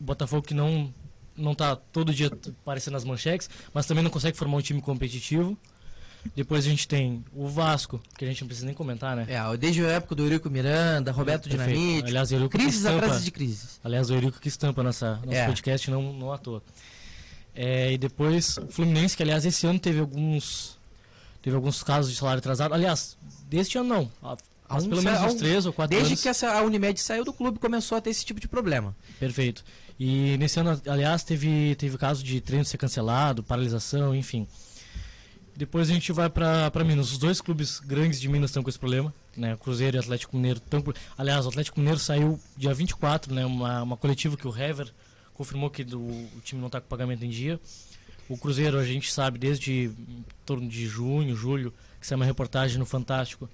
o 0.00 0.04
Botafogo 0.04 0.42
que 0.46 0.54
não 0.54 0.92
não 1.36 1.54
tá 1.54 1.74
todo 1.74 2.14
dia 2.14 2.30
aparecendo 2.62 2.94
nas 2.94 3.04
manchetes, 3.04 3.50
mas 3.72 3.86
também 3.86 4.04
não 4.04 4.10
consegue 4.10 4.38
formar 4.38 4.56
um 4.56 4.62
time 4.62 4.80
competitivo. 4.80 5.58
Depois 6.34 6.64
a 6.66 6.68
gente 6.68 6.88
tem 6.88 7.24
o 7.32 7.48
Vasco, 7.48 8.00
que 8.16 8.24
a 8.24 8.28
gente 8.28 8.40
não 8.40 8.48
precisa 8.48 8.66
nem 8.66 8.74
comentar, 8.74 9.16
né? 9.16 9.26
É, 9.28 9.56
desde 9.56 9.84
a 9.84 9.88
época 9.88 10.14
do 10.14 10.22
Eurico 10.22 10.48
Miranda, 10.50 11.12
Roberto 11.12 11.48
Perfeito. 11.48 11.78
Dinamite. 11.78 12.08
Aliás, 12.08 12.30
o 12.30 12.34
Eurico 12.34 12.50
crises 12.50 12.76
estampa, 12.76 12.98
atrás 12.98 13.24
de 13.24 13.30
crises. 13.30 13.80
Aliás, 13.84 14.10
o 14.10 14.14
Eurico 14.14 14.40
que 14.40 14.48
estampa 14.48 14.82
nossa, 14.82 15.16
nosso 15.24 15.38
é. 15.38 15.46
podcast, 15.46 15.90
não, 15.90 16.12
não 16.12 16.32
à 16.32 16.38
toa. 16.38 16.62
É, 17.54 17.92
e 17.92 17.98
depois 17.98 18.56
o 18.58 18.66
Fluminense, 18.68 19.16
que 19.16 19.22
aliás 19.22 19.44
esse 19.44 19.66
ano 19.66 19.78
teve 19.78 20.00
alguns 20.00 20.76
teve 21.40 21.54
alguns 21.54 21.82
casos 21.82 22.10
de 22.10 22.18
salário 22.18 22.38
atrasado. 22.38 22.72
Aliás, 22.72 23.16
deste 23.48 23.78
ano 23.78 23.88
não. 23.88 24.38
Pelo 24.66 25.02
menos 25.02 25.20
uns 25.20 25.34
três 25.34 25.66
ou 25.66 25.72
quatro 25.72 25.94
desde 25.96 26.14
anos. 26.14 26.40
Que 26.40 26.46
a 26.46 26.62
Unimed 26.62 26.98
saiu 27.00 27.24
do 27.24 27.32
clube, 27.32 27.58
começou 27.58 27.98
a 27.98 28.00
ter 28.00 28.10
esse 28.10 28.24
tipo 28.24 28.40
de 28.40 28.48
problema. 28.48 28.96
Perfeito. 29.20 29.62
E 30.00 30.36
nesse 30.38 30.58
ano, 30.58 30.80
aliás, 30.86 31.22
teve, 31.22 31.76
teve 31.76 31.96
caso 31.98 32.24
de 32.24 32.40
treino 32.40 32.64
ser 32.64 32.78
cancelado, 32.78 33.42
paralisação, 33.42 34.14
enfim. 34.14 34.48
Depois 35.56 35.88
a 35.88 35.92
gente 35.92 36.10
vai 36.12 36.28
para 36.28 36.84
Minas. 36.84 37.12
Os 37.12 37.18
dois 37.18 37.40
clubes 37.40 37.78
grandes 37.78 38.20
de 38.20 38.28
Minas 38.28 38.50
estão 38.50 38.62
com 38.62 38.68
esse 38.68 38.78
problema. 38.78 39.14
Né? 39.36 39.56
Cruzeiro 39.56 39.96
e 39.96 40.00
Atlético 40.00 40.36
Mineiro 40.36 40.58
estão 40.58 40.82
por... 40.82 40.96
Aliás, 41.16 41.46
o 41.46 41.48
Atlético 41.48 41.78
Mineiro 41.78 41.98
saiu 41.98 42.40
dia 42.56 42.74
24, 42.74 43.32
né? 43.32 43.46
uma, 43.46 43.82
uma 43.82 43.96
coletiva 43.96 44.36
que 44.36 44.48
o 44.48 44.56
Hever 44.56 44.92
confirmou 45.32 45.70
que 45.70 45.84
do, 45.84 46.00
o 46.00 46.40
time 46.42 46.60
não 46.60 46.66
está 46.66 46.80
com 46.80 46.88
pagamento 46.88 47.24
em 47.24 47.28
dia. 47.28 47.60
O 48.28 48.36
Cruzeiro, 48.36 48.78
a 48.78 48.84
gente 48.84 49.12
sabe, 49.12 49.38
desde 49.38 49.84
em 49.86 50.24
torno 50.44 50.68
de 50.68 50.86
junho, 50.86 51.36
julho, 51.36 51.72
que 52.00 52.06
saiu 52.06 52.16
uma 52.16 52.24
reportagem 52.24 52.78
no 52.78 52.86
Fantástico, 52.86 53.48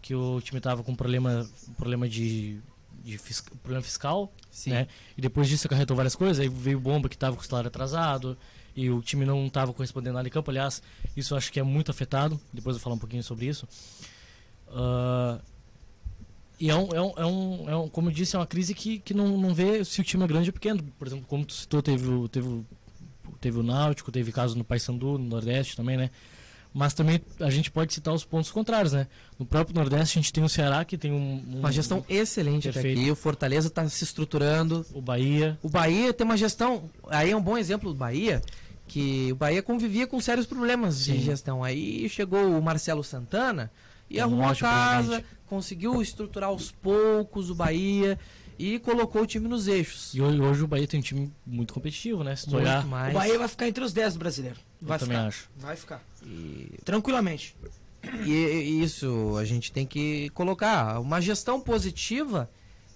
que 0.00 0.14
o 0.14 0.40
time 0.40 0.58
estava 0.58 0.82
com 0.82 0.94
problema, 0.94 1.48
problema 1.76 2.08
de, 2.08 2.60
de 3.02 3.18
fiscal, 3.18 3.56
problema 3.62 3.82
fiscal, 3.82 4.32
Sim. 4.50 4.70
né? 4.70 4.86
E 5.16 5.20
depois 5.20 5.48
disso 5.48 5.66
acarretou 5.66 5.96
várias 5.96 6.14
coisas, 6.14 6.38
aí 6.38 6.48
veio 6.48 6.78
bomba 6.78 7.08
que 7.08 7.16
estava 7.16 7.34
com 7.34 7.42
o 7.42 7.44
salário 7.44 7.68
atrasado 7.68 8.38
e 8.74 8.90
o 8.90 9.00
time 9.02 9.24
não 9.24 9.46
estava 9.46 9.72
correspondendo 9.72 10.18
ali 10.18 10.28
em 10.28 10.32
campo. 10.32 10.50
Aliás, 10.50 10.82
isso 11.16 11.34
eu 11.34 11.38
acho 11.38 11.52
que 11.52 11.60
é 11.60 11.62
muito 11.62 11.90
afetado. 11.90 12.40
Depois 12.52 12.76
eu 12.76 12.78
vou 12.78 12.84
falar 12.84 12.96
um 12.96 12.98
pouquinho 12.98 13.22
sobre 13.22 13.46
isso. 13.46 13.66
Uh, 14.68 15.40
e 16.58 16.70
é 16.70 16.76
um, 16.76 16.88
é, 16.92 17.00
um, 17.00 17.12
é, 17.16 17.26
um, 17.26 17.70
é 17.70 17.76
um, 17.76 17.88
como 17.88 18.08
eu 18.08 18.12
disse, 18.12 18.36
é 18.36 18.38
uma 18.38 18.46
crise 18.46 18.74
que, 18.74 18.98
que 19.00 19.12
não, 19.12 19.36
não 19.36 19.52
vê 19.52 19.84
se 19.84 20.00
o 20.00 20.04
time 20.04 20.24
é 20.24 20.26
grande 20.26 20.48
ou 20.48 20.52
pequeno. 20.52 20.82
Por 20.98 21.06
exemplo, 21.08 21.26
como 21.26 21.44
tu 21.44 21.52
citou, 21.54 21.82
teve, 21.82 22.06
teve, 22.28 22.64
teve 23.40 23.58
o 23.58 23.62
Náutico, 23.62 24.12
teve 24.12 24.30
caso 24.30 24.56
no 24.56 24.64
Paysandu, 24.64 25.18
no 25.18 25.26
Nordeste 25.26 25.76
também, 25.76 25.96
né? 25.96 26.10
Mas 26.74 26.94
também 26.94 27.20
a 27.38 27.50
gente 27.50 27.70
pode 27.70 27.92
citar 27.92 28.14
os 28.14 28.24
pontos 28.24 28.50
contrários, 28.50 28.92
né? 28.94 29.06
No 29.38 29.44
próprio 29.44 29.74
Nordeste 29.74 30.18
a 30.18 30.22
gente 30.22 30.32
tem 30.32 30.42
o 30.42 30.48
Ceará 30.48 30.84
que 30.84 30.96
tem 30.96 31.12
um, 31.12 31.44
um 31.46 31.58
uma 31.58 31.70
gestão 31.70 32.04
excelente 32.08 32.64
perfeito. 32.64 32.92
até 32.92 33.00
aqui. 33.00 33.10
O 33.10 33.16
Fortaleza 33.16 33.68
está 33.68 33.86
se 33.88 34.02
estruturando. 34.02 34.86
O 34.94 35.02
Bahia. 35.02 35.58
O 35.62 35.68
Bahia 35.68 36.14
tem 36.14 36.24
uma 36.24 36.36
gestão. 36.36 36.88
Aí 37.08 37.30
é 37.30 37.36
um 37.36 37.42
bom 37.42 37.58
exemplo 37.58 37.92
do 37.92 37.98
Bahia, 37.98 38.40
que 38.88 39.30
o 39.32 39.36
Bahia 39.36 39.62
convivia 39.62 40.06
com 40.06 40.18
sérios 40.20 40.46
problemas 40.46 40.94
Sim. 40.94 41.12
de 41.12 41.24
gestão. 41.24 41.62
Aí 41.62 42.08
chegou 42.08 42.58
o 42.58 42.62
Marcelo 42.62 43.04
Santana 43.04 43.70
e 44.08 44.18
é 44.18 44.22
arrumou 44.22 44.46
um 44.46 44.48
a 44.48 44.56
casa, 44.56 45.22
conseguiu 45.46 46.00
estruturar 46.00 46.48
aos 46.48 46.70
poucos 46.70 47.50
o 47.50 47.54
Bahia 47.54 48.18
e 48.58 48.78
colocou 48.78 49.22
o 49.22 49.26
time 49.26 49.48
nos 49.48 49.68
eixos. 49.68 50.14
E 50.14 50.20
hoje 50.20 50.62
o 50.62 50.66
Bahia 50.66 50.86
tem 50.86 51.00
um 51.00 51.02
time 51.02 51.32
muito 51.46 51.72
competitivo, 51.74 52.22
né? 52.22 52.36
Se 52.36 52.48
muito 52.48 52.62
olhar... 52.62 52.86
mais. 52.86 53.14
O 53.14 53.18
Bahia 53.18 53.38
vai 53.38 53.48
ficar 53.48 53.68
entre 53.68 53.82
os 53.82 53.92
10 53.92 54.14
do 54.14 54.18
brasileiro. 54.18 54.58
Vai 54.80 54.96
Eu 54.96 55.00
ficar. 55.00 55.12
também 55.12 55.28
acho. 55.28 55.50
Vai 55.56 55.76
ficar. 55.76 56.02
E... 56.24 56.78
Tranquilamente. 56.84 57.56
E 58.26 58.82
isso 58.82 59.36
a 59.38 59.44
gente 59.44 59.70
tem 59.72 59.86
que 59.86 60.28
colocar. 60.30 60.98
Uma 61.00 61.20
gestão 61.20 61.60
positiva, 61.60 62.50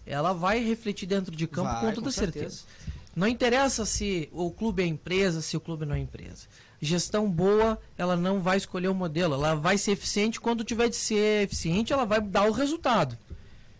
ela 0.04 0.32
vai 0.32 0.62
refletir 0.62 1.06
dentro 1.06 1.34
de 1.34 1.46
campo 1.46 1.70
vai, 1.70 1.80
com 1.80 1.92
toda 1.92 2.06
com 2.06 2.10
certeza. 2.10 2.56
certeza. 2.56 2.96
Não 3.14 3.26
interessa 3.26 3.86
se 3.86 4.28
o 4.32 4.50
clube 4.50 4.82
é 4.82 4.86
empresa, 4.86 5.40
se 5.40 5.56
o 5.56 5.60
clube 5.60 5.86
não 5.86 5.94
é 5.94 5.98
empresa. 5.98 6.46
Gestão 6.78 7.30
boa, 7.30 7.80
ela 7.96 8.14
não 8.14 8.40
vai 8.40 8.58
escolher 8.58 8.88
o 8.88 8.94
modelo, 8.94 9.32
ela 9.32 9.54
vai 9.54 9.78
ser 9.78 9.92
eficiente 9.92 10.38
quando 10.38 10.62
tiver 10.62 10.88
de 10.88 10.96
ser 10.96 11.44
eficiente, 11.44 11.94
ela 11.94 12.04
vai 12.04 12.20
dar 12.20 12.46
o 12.46 12.52
resultado. 12.52 13.16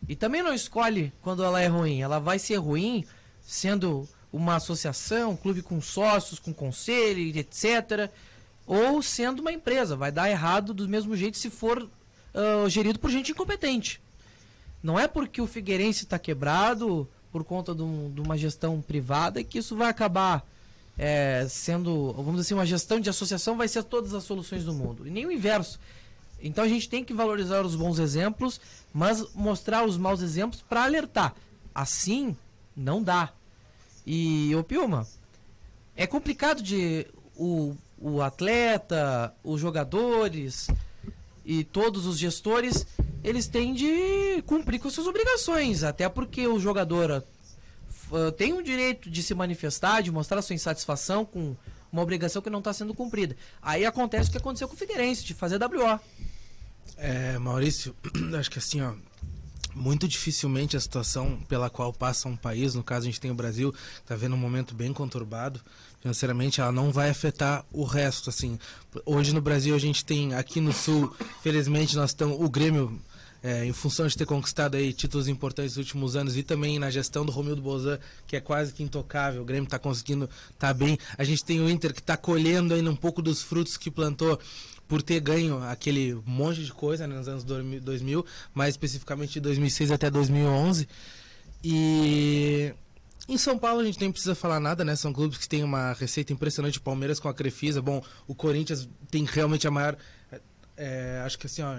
E 0.09 0.15
também 0.15 0.43
não 0.43 0.55
escolhe 0.55 1.13
quando 1.23 1.43
ela 1.43 1.61
é 1.61 1.67
ruim. 1.67 2.01
Ela 2.01 2.19
vai 2.19 2.39
ser 2.39 2.57
ruim 2.57 3.05
sendo 3.43 4.09
uma 4.33 4.57
associação, 4.57 5.33
um 5.33 5.37
clube 5.37 5.63
com 5.63 5.81
sócios, 5.81 6.39
com 6.39 6.53
conselho, 6.53 7.21
etc. 7.37 8.11
Ou 8.67 9.03
sendo 9.03 9.41
uma 9.41 9.53
empresa. 9.53 9.97
Vai 9.97 10.13
dar 10.13 10.31
errado 10.31 10.75
do 10.75 10.89
mesmo 10.89 11.17
jeito 11.17 11.37
se 11.37 11.51
for 11.51 11.83
uh, 11.83 12.69
gerido 12.69 12.99
por 12.99 13.11
gente 13.11 13.33
incompetente. 13.33 14.01
Não 14.83 14.99
é 14.99 15.09
porque 15.09 15.41
o 15.41 15.47
Figueirense 15.47 16.05
está 16.05 16.19
quebrado 16.19 17.09
por 17.33 17.43
conta 17.45 17.75
de, 17.75 17.83
um, 17.83 18.11
de, 18.13 18.21
uma 18.21 18.37
gestão 18.37 18.81
privada 18.81 19.43
que 19.43 19.59
isso 19.59 19.75
vai 19.75 19.89
acabar 19.89 20.47
é, 20.97 21.47
sendo, 21.49 22.13
vamos 22.13 22.33
dizer 22.33 22.43
assim, 22.43 22.55
uma 22.55 22.67
gestão 22.67 23.01
de 23.01 23.11
associação 23.11 23.57
vai 23.57 23.69
ser 23.69 23.83
todas 23.85 24.15
as 24.15 24.25
soluções 24.25 24.65
do 24.65 24.73
mundo. 24.73 25.07
E 25.07 25.11
nem 25.11 25.27
o 25.27 25.33
inverso. 25.33 25.79
Então 26.41 26.65
a 26.65 26.69
gente 26.69 26.89
tem 26.89 27.05
que 27.05 27.15
valorizar 27.15 27.65
os 27.65 27.75
bons 27.75 27.99
exemplos, 27.99 28.61
mas 28.93 29.35
mostrar 29.35 29.85
os 29.85 29.97
maus 29.97 30.21
exemplos 30.21 30.63
para 30.63 30.85
alertar. 30.85 31.35
Assim, 31.75 32.37
não 32.77 33.03
dá. 33.03 33.33
E, 34.07 34.55
ô 34.55 34.63
Piuma, 34.63 35.07
é 35.97 36.07
complicado 36.07 36.63
de 36.63 37.07
o, 37.35 37.75
o 37.99 38.23
atleta, 38.23 39.35
os 39.43 39.61
jogadores 39.61 40.69
e 41.45 41.65
todos 41.65 42.07
os 42.07 42.19
gestores, 42.19 42.87
eles 43.23 43.47
têm 43.47 43.73
de 43.73 44.43
cumprir 44.47 44.81
com 44.81 44.91
suas 44.91 45.07
obrigações, 45.07 45.83
até 45.83 46.09
porque 46.09 46.47
o 46.47 46.59
jogador 46.59 47.25
uh, 48.11 48.33
tem 48.33 48.53
o 48.53 48.63
direito 48.63 49.11
de 49.11 49.23
se 49.23 49.35
manifestar, 49.35 50.03
de 50.03 50.11
mostrar 50.11 50.43
sua 50.43 50.55
insatisfação 50.55 51.25
com 51.25 51.57
uma 51.93 52.03
obrigação 52.03 52.43
que 52.43 52.51
não 52.51 52.59
está 52.59 52.73
sendo 52.73 52.95
cumprida. 52.95 53.37
Aí 53.63 53.85
acontece 53.85 54.29
o 54.29 54.33
que 54.33 54.39
aconteceu 54.39 54.69
com 54.69 54.75
o 54.75 54.79
Figueirense, 54.79 55.25
de 55.25 55.35
fazer 55.35 55.59
WO. 55.63 56.01
É, 56.97 57.39
Maurício, 57.39 57.95
acho 58.39 58.51
que 58.51 58.59
assim, 58.59 58.81
ó, 58.81 58.95
muito 59.75 60.09
dificilmente 60.09 60.77
a 60.77 60.81
situação 60.81 61.39
pela 61.49 61.69
qual 61.69 61.93
passa 61.93 62.29
um 62.29 62.37
país, 62.37 62.75
no 62.75 62.83
caso 62.83 63.07
a 63.07 63.11
gente 63.11 63.21
tem 63.21 63.31
o 63.31 63.35
Brasil, 63.35 63.75
está 63.99 64.17
vendo 64.17 64.35
um 64.35 64.39
momento 64.39 64.75
bem 64.75 64.93
conturbado 64.93 65.61
financeiramente, 66.07 66.61
ela 66.61 66.71
não 66.71 66.93
vai 66.93 67.11
afetar 67.11 67.65
o 67.73 67.85
resto, 67.85 68.31
assim. 68.31 68.59
Hoje 69.05 69.35
no 69.35 69.41
Brasil 69.41 69.75
a 69.75 69.79
gente 69.79 70.05
tem 70.05 70.35
aqui 70.35 70.61
no 70.61 70.73
Sul, 70.73 71.15
felizmente 71.43 71.97
nós 71.97 72.11
estamos 72.11 72.41
o 72.41 72.49
Grêmio 72.49 73.01
é, 73.43 73.65
em 73.65 73.73
função 73.73 74.07
de 74.07 74.17
ter 74.17 74.27
conquistado 74.27 74.77
aí 74.77 74.93
títulos 74.93 75.29
importantes 75.29 75.77
nos 75.77 75.87
últimos 75.87 76.17
anos 76.17 76.37
e 76.37 76.43
também 76.43 76.79
na 76.79 76.91
gestão 76.91 77.25
do 77.25 77.33
Romildo 77.33 77.63
Bozan, 77.63 77.99
que 78.27 78.37
é 78.37 78.41
quase 78.41 78.73
que 78.73 78.83
intocável, 78.83 79.43
o 79.43 79.45
Grêmio 79.45 79.65
está 79.65 79.79
conseguindo 79.79 80.29
tá 80.59 80.73
bem. 80.73 80.99
A 81.17 81.25
gente 81.25 81.45
tem 81.45 81.61
o 81.61 81.69
Inter 81.69 81.95
que 81.95 82.01
está 82.01 82.17
colhendo 82.17 82.75
ainda 82.75 82.91
um 82.91 82.97
pouco 82.97 83.23
dos 83.23 83.43
frutos 83.43 83.77
que 83.77 83.91
plantou 83.91 84.39
por 84.89 85.03
ter 85.03 85.21
ganho 85.21 85.63
aquele 85.65 86.21
monte 86.25 86.65
de 86.65 86.73
coisa 86.73 87.07
né, 87.07 87.17
nos 87.17 87.29
anos 87.29 87.45
2000, 87.45 88.25
mais 88.55 88.75
especificamente 88.75 89.35
de 89.35 89.41
2006 89.41 89.91
até 89.91 90.11
2011. 90.11 90.89
E 91.65 92.73
em 93.29 93.37
São 93.37 93.59
Paulo 93.59 93.81
a 93.81 93.85
gente 93.85 94.01
nem 94.01 94.13
precisa 94.13 94.35
falar 94.35 94.61
nada, 94.61 94.85
né? 94.85 94.95
São 94.95 95.13
clubes 95.13 95.39
que 95.39 95.49
têm 95.49 95.65
uma 95.65 95.93
receita 95.95 96.33
impressionante. 96.33 96.81
Palmeiras 96.81 97.19
com 97.19 97.29
a 97.29 97.35
Crefisa, 97.35 97.83
bom, 97.83 98.01
o 98.27 98.35
Corinthians 98.35 98.89
tem 99.11 99.25
realmente 99.25 99.67
a 99.67 99.71
maior. 99.71 99.97
É, 100.77 101.23
acho 101.25 101.39
que 101.39 101.47
assim, 101.47 101.63
ó, 101.63 101.79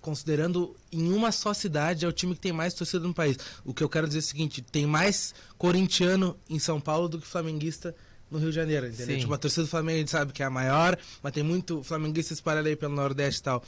considerando 0.00 0.74
em 0.92 1.12
uma 1.12 1.32
só 1.32 1.52
cidade 1.52 2.04
é 2.04 2.08
o 2.08 2.12
time 2.12 2.34
que 2.34 2.40
tem 2.40 2.52
mais 2.52 2.74
torcida 2.74 3.06
no 3.06 3.14
país. 3.14 3.36
O 3.64 3.74
que 3.74 3.82
eu 3.82 3.88
quero 3.88 4.06
dizer 4.06 4.18
é 4.18 4.22
o 4.22 4.24
seguinte: 4.24 4.62
tem 4.62 4.86
mais 4.86 5.34
corintiano 5.56 6.36
em 6.48 6.58
São 6.58 6.80
Paulo 6.80 7.08
do 7.08 7.18
que 7.18 7.26
flamenguista 7.26 7.94
no 8.30 8.38
Rio 8.38 8.50
de 8.50 8.56
Janeiro, 8.56 8.86
entendeu? 8.86 9.16
Sim. 9.16 9.20
Tipo, 9.20 9.34
a 9.34 9.38
torcida 9.38 9.62
do 9.62 9.68
Flamengo 9.68 9.96
a 9.96 10.00
gente 10.00 10.10
sabe 10.10 10.32
que 10.32 10.42
é 10.42 10.46
a 10.46 10.50
maior, 10.50 10.98
mas 11.22 11.32
tem 11.32 11.42
muito 11.42 11.82
flamenguista 11.82 12.34
espalhado 12.34 12.68
aí 12.68 12.76
pelo 12.76 12.94
Nordeste 12.94 13.40
e 13.40 13.44
tal. 13.44 13.62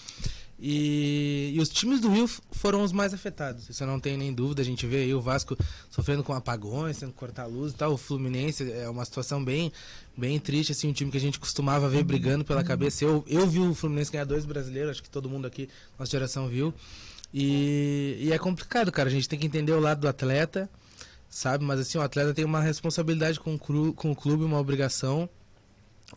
E, 0.62 1.52
e, 1.54 1.60
os 1.60 1.70
times 1.70 2.00
do 2.00 2.10
Rio 2.10 2.28
foram 2.52 2.82
os 2.82 2.92
mais 2.92 3.14
afetados, 3.14 3.70
isso 3.70 3.82
eu 3.82 3.86
não 3.86 3.98
tenho 3.98 4.18
nem 4.18 4.32
dúvida. 4.32 4.60
A 4.60 4.64
gente 4.64 4.86
vê 4.86 4.98
aí 4.98 5.14
o 5.14 5.20
Vasco 5.20 5.56
sofrendo 5.90 6.22
com 6.22 6.34
apagões, 6.34 6.98
tendo 6.98 7.12
que 7.12 7.18
cortar 7.18 7.44
a 7.44 7.46
luz 7.46 7.72
e 7.72 7.76
tal. 7.76 7.94
O 7.94 7.96
Fluminense 7.96 8.70
é 8.70 8.88
uma 8.88 9.04
situação 9.06 9.42
bem, 9.42 9.72
bem 10.14 10.38
triste, 10.38 10.72
assim, 10.72 10.88
um 10.88 10.92
time 10.92 11.10
que 11.10 11.16
a 11.16 11.20
gente 11.20 11.40
costumava 11.40 11.88
ver 11.88 12.04
brigando 12.04 12.44
pela 12.44 12.62
cabeça. 12.62 13.04
Eu, 13.04 13.24
eu 13.26 13.46
vi 13.46 13.58
o 13.58 13.74
Fluminense 13.74 14.12
ganhar 14.12 14.24
dois 14.24 14.44
brasileiros, 14.44 14.90
acho 14.90 15.02
que 15.02 15.08
todo 15.08 15.30
mundo 15.30 15.46
aqui, 15.46 15.68
nossa 15.98 16.10
geração 16.10 16.46
viu. 16.46 16.74
E, 17.32 18.18
e 18.20 18.32
é 18.32 18.38
complicado, 18.38 18.92
cara. 18.92 19.08
A 19.08 19.12
gente 19.12 19.28
tem 19.28 19.38
que 19.38 19.46
entender 19.46 19.72
o 19.72 19.80
lado 19.80 20.02
do 20.02 20.08
atleta 20.08 20.68
sabe? 21.30 21.64
Mas 21.64 21.78
assim, 21.80 21.96
o 21.96 22.02
atleta 22.02 22.34
tem 22.34 22.44
uma 22.44 22.60
responsabilidade 22.60 23.38
com 23.38 23.54
o, 23.54 23.58
cru, 23.58 23.94
com 23.94 24.10
o 24.10 24.16
clube, 24.16 24.42
uma 24.42 24.58
obrigação. 24.58 25.30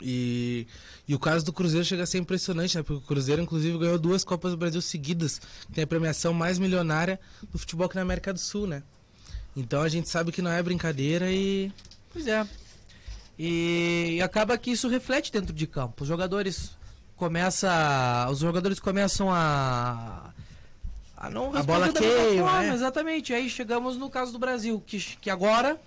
E, 0.01 0.67
e 1.07 1.13
o 1.13 1.19
caso 1.19 1.45
do 1.45 1.53
Cruzeiro 1.53 1.85
chega 1.85 2.03
a 2.03 2.05
ser 2.05 2.17
impressionante, 2.17 2.75
né? 2.75 2.83
Porque 2.83 3.03
o 3.03 3.07
Cruzeiro, 3.07 3.41
inclusive, 3.41 3.77
ganhou 3.77 3.99
duas 3.99 4.23
Copas 4.23 4.51
do 4.51 4.57
Brasil 4.57 4.81
seguidas. 4.81 5.41
Tem 5.73 5.83
a 5.83 5.87
premiação 5.87 6.33
mais 6.33 6.57
milionária 6.57 7.19
do 7.51 7.57
futebol 7.57 7.85
aqui 7.85 7.95
na 7.95 8.01
América 8.01 8.33
do 8.33 8.39
Sul, 8.39 8.67
né? 8.67 8.83
Então 9.55 9.81
a 9.81 9.89
gente 9.89 10.09
sabe 10.09 10.31
que 10.31 10.41
não 10.41 10.51
é 10.51 10.61
brincadeira 10.63 11.31
e. 11.31 11.71
Pois 12.11 12.27
é. 12.27 12.47
E, 13.37 14.15
e 14.17 14.21
acaba 14.21 14.57
que 14.57 14.71
isso 14.71 14.87
reflete 14.87 15.31
dentro 15.31 15.53
de 15.53 15.67
campo. 15.67 16.03
Os 16.03 16.07
jogadores 16.07 16.71
começa, 17.15 18.27
os 18.31 18.39
jogadores 18.39 18.79
começam 18.79 19.31
a 19.31 20.33
a 21.23 21.29
não 21.29 21.55
a 21.55 21.63
bola 21.63 21.89
queima, 21.91 22.65
é. 22.65 22.73
Exatamente. 22.73 23.33
Aí 23.33 23.49
chegamos 23.49 23.95
no 23.95 24.09
caso 24.09 24.33
do 24.33 24.39
Brasil, 24.39 24.83
que, 24.85 24.99
que 25.21 25.29
agora 25.29 25.79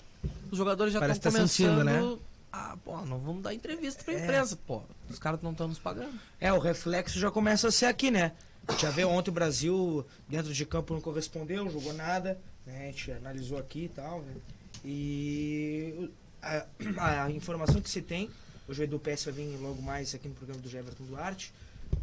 os 0.50 0.56
jogadores 0.56 0.92
já 0.92 1.00
estão 1.00 1.32
tá 1.32 1.38
começando... 1.38 1.84
né? 1.84 2.16
Ah, 2.58 2.74
pô, 2.82 2.96
não 3.02 3.18
vamos 3.18 3.42
dar 3.42 3.52
entrevista 3.52 4.02
pra 4.02 4.14
é. 4.14 4.22
imprensa, 4.22 4.56
pô. 4.66 4.80
Os 5.10 5.18
caras 5.18 5.42
não 5.42 5.52
estão 5.52 5.68
nos 5.68 5.78
pagando. 5.78 6.18
É, 6.40 6.50
o 6.50 6.58
reflexo 6.58 7.18
já 7.18 7.30
começa 7.30 7.68
a 7.68 7.70
ser 7.70 7.84
aqui, 7.84 8.10
né? 8.10 8.32
A 8.66 8.72
gente 8.72 8.80
já 8.80 8.90
vê 8.90 9.04
ontem 9.04 9.30
o 9.30 9.34
Brasil 9.34 10.06
dentro 10.26 10.54
de 10.54 10.64
campo 10.64 10.94
não 10.94 11.00
correspondeu, 11.02 11.68
jogou 11.68 11.92
nada, 11.92 12.40
né? 12.64 12.84
A 12.84 12.86
gente 12.86 13.12
analisou 13.12 13.58
aqui 13.58 13.84
e 13.84 13.88
tal, 13.90 14.22
né? 14.22 14.34
E 14.82 16.10
a, 16.40 17.24
a, 17.24 17.30
informação 17.30 17.78
que 17.78 17.90
se 17.90 18.00
tem, 18.00 18.30
hoje 18.66 18.80
o 18.80 18.84
Edu 18.84 18.98
PS 18.98 19.26
vai 19.26 19.34
vir 19.34 19.58
logo 19.60 19.82
mais 19.82 20.14
aqui 20.14 20.26
no 20.26 20.34
programa 20.34 20.62
do 20.62 20.68
Everton 20.68 21.04
Duarte, 21.04 21.52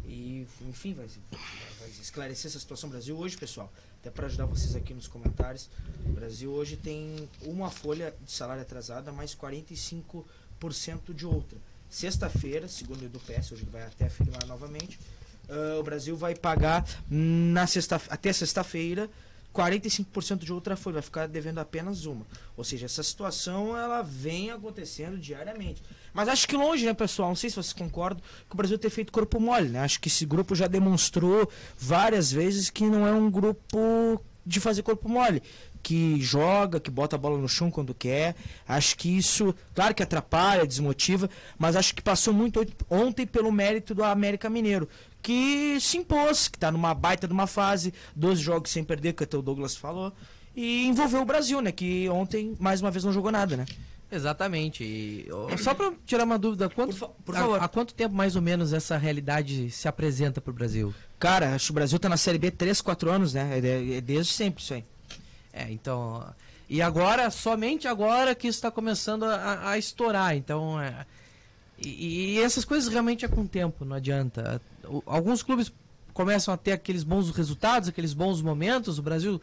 e, 0.06 0.46
enfim, 0.68 0.94
vai, 0.94 1.06
vai, 1.80 1.90
esclarecer 2.00 2.48
essa 2.48 2.60
situação. 2.60 2.88
Brasil 2.88 3.18
hoje, 3.18 3.36
pessoal, 3.36 3.72
até 4.00 4.08
para 4.08 4.26
ajudar 4.26 4.46
vocês 4.46 4.76
aqui 4.76 4.94
nos 4.94 5.08
comentários, 5.08 5.68
o 6.06 6.12
Brasil 6.12 6.50
hoje 6.52 6.76
tem 6.76 7.28
uma 7.42 7.70
folha 7.70 8.14
de 8.24 8.30
salário 8.30 8.62
atrasada, 8.62 9.10
mais 9.10 9.34
45% 9.34 10.24
de 11.14 11.26
outra. 11.26 11.58
Sexta-feira, 11.90 12.66
segundo 12.66 13.02
o 13.02 13.04
EduPS, 13.04 13.52
hoje 13.52 13.66
vai 13.70 13.82
até 13.82 14.06
afirmar 14.06 14.44
novamente, 14.46 14.98
uh, 15.48 15.78
o 15.78 15.82
Brasil 15.82 16.16
vai 16.16 16.34
pagar 16.34 16.84
na 17.08 17.66
sexta, 17.66 18.00
até 18.08 18.32
sexta-feira 18.32 19.08
45% 19.54 20.38
de 20.38 20.52
outra 20.52 20.76
folha, 20.76 20.94
vai 20.94 21.02
ficar 21.02 21.28
devendo 21.28 21.58
apenas 21.58 22.04
uma. 22.04 22.26
Ou 22.56 22.64
seja, 22.64 22.86
essa 22.86 23.02
situação 23.02 23.76
ela 23.76 24.02
vem 24.02 24.50
acontecendo 24.50 25.16
diariamente. 25.16 25.80
Mas 26.12 26.28
acho 26.28 26.48
que 26.48 26.56
longe, 26.56 26.84
né, 26.84 26.92
pessoal? 26.92 27.28
Não 27.28 27.36
sei 27.36 27.48
se 27.48 27.56
vocês 27.56 27.72
concordam 27.72 28.20
que 28.48 28.52
o 28.52 28.56
Brasil 28.56 28.76
ter 28.76 28.90
feito 28.90 29.12
corpo 29.12 29.38
mole, 29.38 29.68
né? 29.68 29.78
Acho 29.78 30.00
que 30.00 30.08
esse 30.08 30.26
grupo 30.26 30.56
já 30.56 30.66
demonstrou 30.66 31.48
várias 31.78 32.32
vezes 32.32 32.68
que 32.68 32.84
não 32.84 33.06
é 33.06 33.12
um 33.12 33.30
grupo 33.30 34.20
de 34.44 34.58
fazer 34.58 34.82
corpo 34.82 35.08
mole 35.08 35.40
que 35.84 36.18
joga, 36.18 36.80
que 36.80 36.90
bota 36.90 37.14
a 37.14 37.18
bola 37.18 37.38
no 37.38 37.48
chão 37.48 37.70
quando 37.70 37.94
quer. 37.94 38.34
Acho 38.66 38.96
que 38.96 39.14
isso, 39.14 39.54
claro 39.74 39.94
que 39.94 40.02
atrapalha, 40.02 40.66
desmotiva, 40.66 41.28
mas 41.58 41.76
acho 41.76 41.94
que 41.94 42.02
passou 42.02 42.32
muito 42.32 42.66
ontem 42.88 43.26
pelo 43.26 43.52
mérito 43.52 43.94
do 43.94 44.02
América 44.02 44.48
Mineiro, 44.48 44.88
que 45.22 45.78
se 45.78 45.98
impôs, 45.98 46.48
que 46.48 46.56
está 46.56 46.72
numa 46.72 46.94
baita 46.94 47.28
de 47.28 47.34
uma 47.34 47.46
fase, 47.46 47.92
12 48.16 48.40
jogos 48.42 48.70
sem 48.70 48.82
perder, 48.82 49.12
que 49.12 49.24
até 49.24 49.36
o 49.36 49.42
Douglas 49.42 49.76
falou, 49.76 50.10
e 50.56 50.86
envolveu 50.86 51.20
o 51.20 51.26
Brasil, 51.26 51.60
né, 51.60 51.70
que 51.70 52.08
ontem 52.08 52.56
mais 52.58 52.80
uma 52.80 52.90
vez 52.90 53.04
não 53.04 53.12
jogou 53.12 53.30
nada, 53.30 53.54
né? 53.54 53.66
Exatamente. 54.10 54.84
E, 54.84 55.28
só 55.58 55.74
para 55.74 55.92
tirar 56.06 56.24
uma 56.24 56.38
dúvida, 56.38 56.70
quanto, 56.70 56.96
por, 56.96 57.08
por 57.24 57.34
favor. 57.34 57.60
Há, 57.60 57.64
há, 57.64 57.68
quanto 57.68 57.92
tempo 57.92 58.14
mais 58.14 58.36
ou 58.36 58.42
menos 58.42 58.72
essa 58.72 58.96
realidade 58.96 59.70
se 59.70 59.88
apresenta 59.88 60.40
para 60.40 60.50
o 60.50 60.54
Brasil? 60.54 60.94
Cara, 61.18 61.54
acho 61.54 61.66
que 61.66 61.72
o 61.72 61.74
Brasil 61.74 61.96
está 61.96 62.08
na 62.08 62.16
Série 62.16 62.38
B 62.38 62.50
3, 62.50 62.80
4 62.80 63.10
anos, 63.10 63.34
né? 63.34 63.58
É, 63.58 63.96
é 63.96 64.00
desde 64.00 64.32
sempre 64.32 64.62
isso 64.62 64.72
aí. 64.72 64.84
É, 65.54 65.70
então. 65.70 66.34
E 66.68 66.82
agora, 66.82 67.30
somente 67.30 67.86
agora 67.86 68.34
que 68.34 68.48
está 68.48 68.70
começando 68.70 69.22
a, 69.24 69.70
a, 69.70 69.78
estourar. 69.78 70.36
Então. 70.36 70.80
É, 70.80 71.06
e, 71.78 72.34
e, 72.34 72.40
essas 72.40 72.64
coisas 72.64 72.92
realmente 72.92 73.24
é 73.24 73.28
com 73.28 73.42
o 73.42 73.48
tempo, 73.48 73.84
não 73.84 73.96
adianta. 73.96 74.60
Alguns 75.06 75.42
clubes 75.42 75.72
começam 76.12 76.52
a 76.52 76.56
ter 76.56 76.72
aqueles 76.72 77.04
bons 77.04 77.30
resultados, 77.30 77.88
aqueles 77.88 78.12
bons 78.12 78.42
momentos. 78.42 78.98
O 78.98 79.02
Brasil 79.02 79.40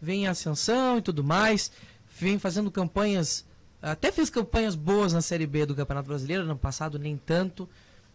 vem 0.00 0.24
em 0.24 0.26
ascensão 0.26 0.98
e 0.98 1.02
tudo 1.02 1.24
mais. 1.24 1.72
Vem 2.18 2.38
fazendo 2.38 2.70
campanhas. 2.70 3.46
Até 3.80 4.12
fez 4.12 4.28
campanhas 4.28 4.74
boas 4.74 5.12
na 5.14 5.22
Série 5.22 5.46
B 5.46 5.64
do 5.64 5.74
Campeonato 5.74 6.08
Brasileiro, 6.08 6.44
no 6.44 6.56
passado 6.56 6.98
nem 6.98 7.16
tanto. 7.16 7.68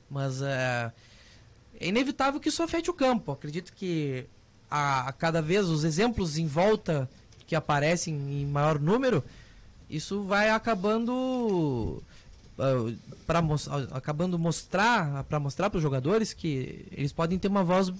Mas 0.09 0.41
é, 0.41 0.91
é 1.79 1.87
inevitável 1.87 2.39
que 2.39 2.49
isso 2.49 2.61
afete 2.61 2.91
o 2.91 2.93
campo. 2.93 3.31
Acredito 3.31 3.73
que 3.73 4.25
a, 4.69 5.09
a 5.09 5.11
cada 5.11 5.41
vez 5.41 5.67
os 5.67 5.83
exemplos 5.83 6.37
em 6.37 6.45
volta 6.45 7.09
que 7.49 7.55
aparecem 7.55 8.13
em 8.13 8.45
maior 8.45 8.79
número, 8.79 9.23
isso 9.89 10.21
vai 10.21 10.51
acabando 10.51 11.99
uh, 12.59 12.95
para 13.25 13.41
acabando 13.91 14.37
mostrar 14.37 15.23
para 15.23 15.39
mostrar 15.39 15.67
para 15.71 15.77
os 15.77 15.81
jogadores 15.81 16.31
que 16.31 16.85
eles 16.91 17.11
podem 17.11 17.39
ter 17.39 17.47
uma 17.47 17.63
voz 17.63 17.91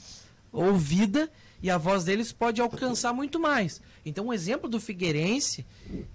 ouvida 0.53 1.27
e 1.63 1.69
a 1.71 1.79
voz 1.79 2.03
deles 2.03 2.31
pode 2.31 2.61
alcançar 2.61 3.11
muito 3.11 3.39
mais. 3.39 3.81
Então, 4.05 4.25
o 4.25 4.27
um 4.27 4.33
exemplo 4.33 4.69
do 4.69 4.79
Figueirense, 4.79 5.65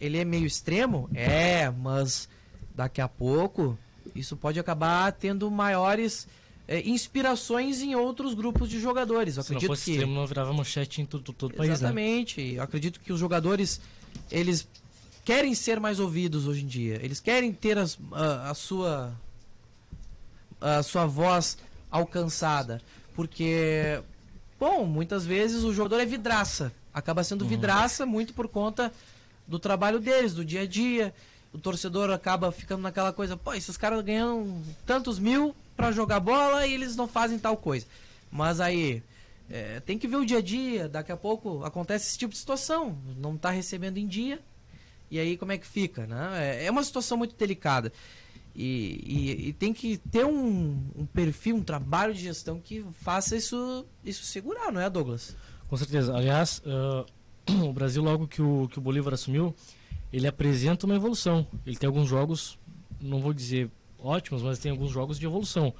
ele 0.00 0.16
é 0.16 0.24
meio 0.24 0.46
extremo, 0.46 1.10
é, 1.12 1.68
mas 1.70 2.28
daqui 2.72 3.00
a 3.00 3.08
pouco 3.08 3.76
isso 4.14 4.36
pode 4.36 4.60
acabar 4.60 5.10
tendo 5.10 5.50
maiores 5.50 6.28
é, 6.66 6.80
inspirações 6.88 7.82
em 7.82 7.94
outros 7.94 8.34
grupos 8.34 8.68
de 8.68 8.80
jogadores. 8.80 9.36
Eu 9.36 9.42
Se 9.42 9.48
acredito 9.48 9.68
não 9.68 9.76
fosse 9.76 9.84
que 9.84 9.90
extremo, 9.92 10.14
não 10.14 10.26
virava 10.26 10.52
manchete 10.52 11.02
em 11.02 11.06
todo, 11.06 11.32
todo 11.32 11.52
o 11.52 11.54
país. 11.54 11.68
Né? 11.68 11.74
Exatamente. 11.74 12.40
Né? 12.40 12.58
Eu 12.58 12.62
acredito 12.62 13.00
que 13.00 13.12
os 13.12 13.20
jogadores 13.20 13.80
eles 14.30 14.66
querem 15.24 15.54
ser 15.54 15.80
mais 15.80 15.98
ouvidos 15.98 16.46
hoje 16.46 16.62
em 16.62 16.66
dia. 16.66 16.98
Eles 17.02 17.20
querem 17.20 17.52
ter 17.52 17.78
as, 17.78 17.98
a, 18.12 18.50
a 18.50 18.54
sua 18.54 19.14
a 20.60 20.82
sua 20.82 21.04
voz 21.04 21.58
alcançada, 21.90 22.80
porque 23.14 24.00
bom, 24.58 24.86
muitas 24.86 25.26
vezes 25.26 25.62
o 25.62 25.74
jogador 25.74 26.00
é 26.00 26.06
vidraça, 26.06 26.72
acaba 26.92 27.22
sendo 27.22 27.42
uhum. 27.42 27.48
vidraça 27.48 28.06
muito 28.06 28.32
por 28.32 28.48
conta 28.48 28.90
do 29.46 29.58
trabalho 29.58 30.00
deles, 30.00 30.32
do 30.32 30.44
dia 30.44 30.62
a 30.62 30.66
dia. 30.66 31.14
O 31.52 31.58
torcedor 31.58 32.10
acaba 32.10 32.50
ficando 32.50 32.82
naquela 32.82 33.12
coisa, 33.12 33.36
pô, 33.36 33.52
esses 33.52 33.76
caras 33.76 34.02
ganham 34.02 34.62
tantos 34.86 35.18
mil, 35.18 35.54
para 35.76 35.92
jogar 35.92 36.20
bola 36.20 36.66
e 36.66 36.74
eles 36.74 36.96
não 36.96 37.06
fazem 37.06 37.38
tal 37.38 37.56
coisa. 37.56 37.86
Mas 38.30 38.60
aí 38.60 39.02
é, 39.50 39.80
tem 39.80 39.98
que 39.98 40.08
ver 40.08 40.16
o 40.16 40.24
dia 40.24 40.38
a 40.38 40.42
dia. 40.42 40.88
Daqui 40.88 41.12
a 41.12 41.16
pouco 41.16 41.64
acontece 41.64 42.08
esse 42.08 42.18
tipo 42.18 42.32
de 42.32 42.38
situação. 42.38 42.98
Não 43.16 43.34
está 43.34 43.50
recebendo 43.50 43.98
em 43.98 44.06
dia. 44.06 44.40
E 45.10 45.18
aí 45.18 45.36
como 45.36 45.52
é 45.52 45.58
que 45.58 45.66
fica? 45.66 46.06
Né? 46.06 46.58
É, 46.60 46.66
é 46.66 46.70
uma 46.70 46.82
situação 46.82 47.16
muito 47.16 47.36
delicada. 47.36 47.92
E, 48.54 49.00
e, 49.04 49.48
e 49.48 49.52
tem 49.52 49.72
que 49.72 49.96
ter 49.96 50.24
um, 50.24 50.78
um, 50.96 51.06
perfil, 51.06 51.56
um 51.56 51.62
trabalho 51.62 52.14
de 52.14 52.22
gestão 52.22 52.60
que 52.60 52.84
faça 53.00 53.36
isso, 53.36 53.84
isso 54.04 54.24
segurar, 54.24 54.70
não 54.70 54.80
é, 54.80 54.88
Douglas? 54.88 55.36
Com 55.68 55.76
certeza. 55.76 56.16
Aliás, 56.16 56.62
uh, 56.64 57.04
o 57.68 57.72
Brasil, 57.72 58.02
logo 58.02 58.28
que 58.28 58.40
o, 58.40 58.68
que 58.68 58.78
o 58.78 58.80
Bolívar 58.80 59.14
assumiu, 59.14 59.54
ele 60.12 60.28
apresenta 60.28 60.86
uma 60.86 60.94
evolução. 60.94 61.46
Ele 61.66 61.76
tem 61.76 61.88
alguns 61.88 62.08
jogos, 62.08 62.56
não 63.00 63.20
vou 63.20 63.32
dizer 63.32 63.70
ótimos, 64.04 64.42
mas 64.42 64.58
tem 64.58 64.70
alguns 64.70 64.90
jogos 64.90 65.18
de 65.18 65.26
evolução. 65.26 65.72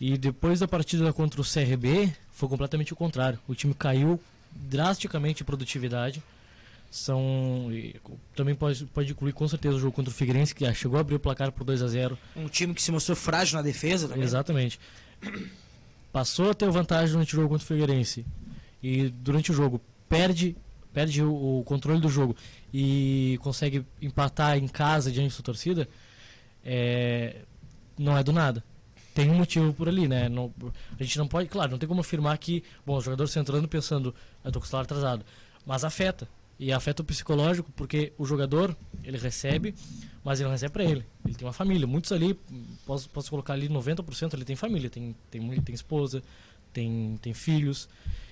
E 0.00 0.16
depois 0.16 0.60
da 0.60 0.68
partida 0.68 1.12
contra 1.12 1.40
o 1.40 1.44
CRB, 1.44 2.12
foi 2.30 2.48
completamente 2.48 2.92
o 2.92 2.96
contrário. 2.96 3.38
O 3.48 3.54
time 3.54 3.74
caiu 3.74 4.20
drasticamente 4.52 5.42
em 5.42 5.46
produtividade 5.46 6.22
são 6.90 7.70
também 8.34 8.54
pode, 8.54 8.86
pode 8.86 9.12
incluir 9.12 9.32
com 9.32 9.46
certeza 9.46 9.76
o 9.76 9.78
jogo 9.78 9.92
contra 9.92 10.10
o 10.10 10.14
Figueirense 10.14 10.54
que 10.54 10.72
chegou 10.74 10.96
a 10.96 11.00
abrir 11.00 11.16
o 11.16 11.20
placar 11.20 11.52
por 11.52 11.64
2 11.64 11.82
a 11.82 11.88
0 11.88 12.18
um 12.34 12.48
time 12.48 12.72
que 12.72 12.80
se 12.80 12.90
mostrou 12.90 13.14
frágil 13.14 13.56
na 13.56 13.62
defesa 13.62 14.08
também. 14.08 14.24
exatamente 14.24 14.80
passou 16.10 16.50
a 16.50 16.54
ter 16.54 16.70
vantagem 16.70 17.12
durante 17.12 17.34
o 17.34 17.36
jogo 17.36 17.48
contra 17.50 17.64
o 17.64 17.66
Figueirense 17.66 18.24
e 18.82 19.08
durante 19.10 19.50
o 19.50 19.54
jogo 19.54 19.80
perde 20.08 20.56
perde 20.92 21.22
o, 21.22 21.58
o 21.60 21.64
controle 21.64 22.00
do 22.00 22.08
jogo 22.08 22.34
e 22.72 23.38
consegue 23.42 23.84
empatar 24.00 24.56
em 24.56 24.66
casa 24.66 25.12
diante 25.12 25.28
da 25.28 25.34
sua 25.34 25.44
torcida 25.44 25.86
é, 26.70 27.36
não 27.98 28.16
é 28.16 28.22
do 28.22 28.32
nada. 28.32 28.62
Tem 29.14 29.30
um 29.30 29.34
motivo 29.34 29.72
por 29.72 29.88
ali, 29.88 30.06
né? 30.06 30.28
Não, 30.28 30.52
a 30.98 31.02
gente 31.02 31.18
não 31.18 31.26
pode, 31.26 31.48
claro, 31.48 31.70
não 31.70 31.78
tem 31.78 31.88
como 31.88 32.02
afirmar 32.02 32.36
que, 32.36 32.62
bom, 32.84 32.96
o 32.96 33.00
jogador 33.00 33.28
entrando 33.36 33.66
pensando, 33.66 34.14
eu 34.44 34.52
tô 34.52 34.60
com 34.60 34.66
o 34.66 34.68
salário 34.68 34.84
atrasado, 34.84 35.24
mas 35.64 35.82
afeta. 35.82 36.28
E 36.60 36.72
afeta 36.72 37.02
o 37.02 37.04
psicológico 37.04 37.70
porque 37.72 38.12
o 38.18 38.26
jogador 38.26 38.76
ele 39.04 39.16
recebe 39.16 39.74
mas 40.24 40.40
ele 40.40 40.48
não 40.48 40.52
recebe 40.52 40.72
para 40.72 40.84
ele. 40.84 41.06
Ele 41.24 41.34
tem 41.34 41.46
uma 41.46 41.54
família. 41.54 41.86
Muitos 41.86 42.12
ali 42.12 42.38
posso, 42.84 43.08
posso 43.08 43.30
colocar 43.30 43.54
ali 43.54 43.66
90% 43.66 44.34
ele 44.34 44.44
tem 44.44 44.56
família. 44.56 44.90
Tem 44.90 45.16
tem 45.30 45.60
tem 45.62 45.74
esposa 45.74 46.22
tem 46.72 47.18
tem 47.22 47.32
filhos. 47.32 47.88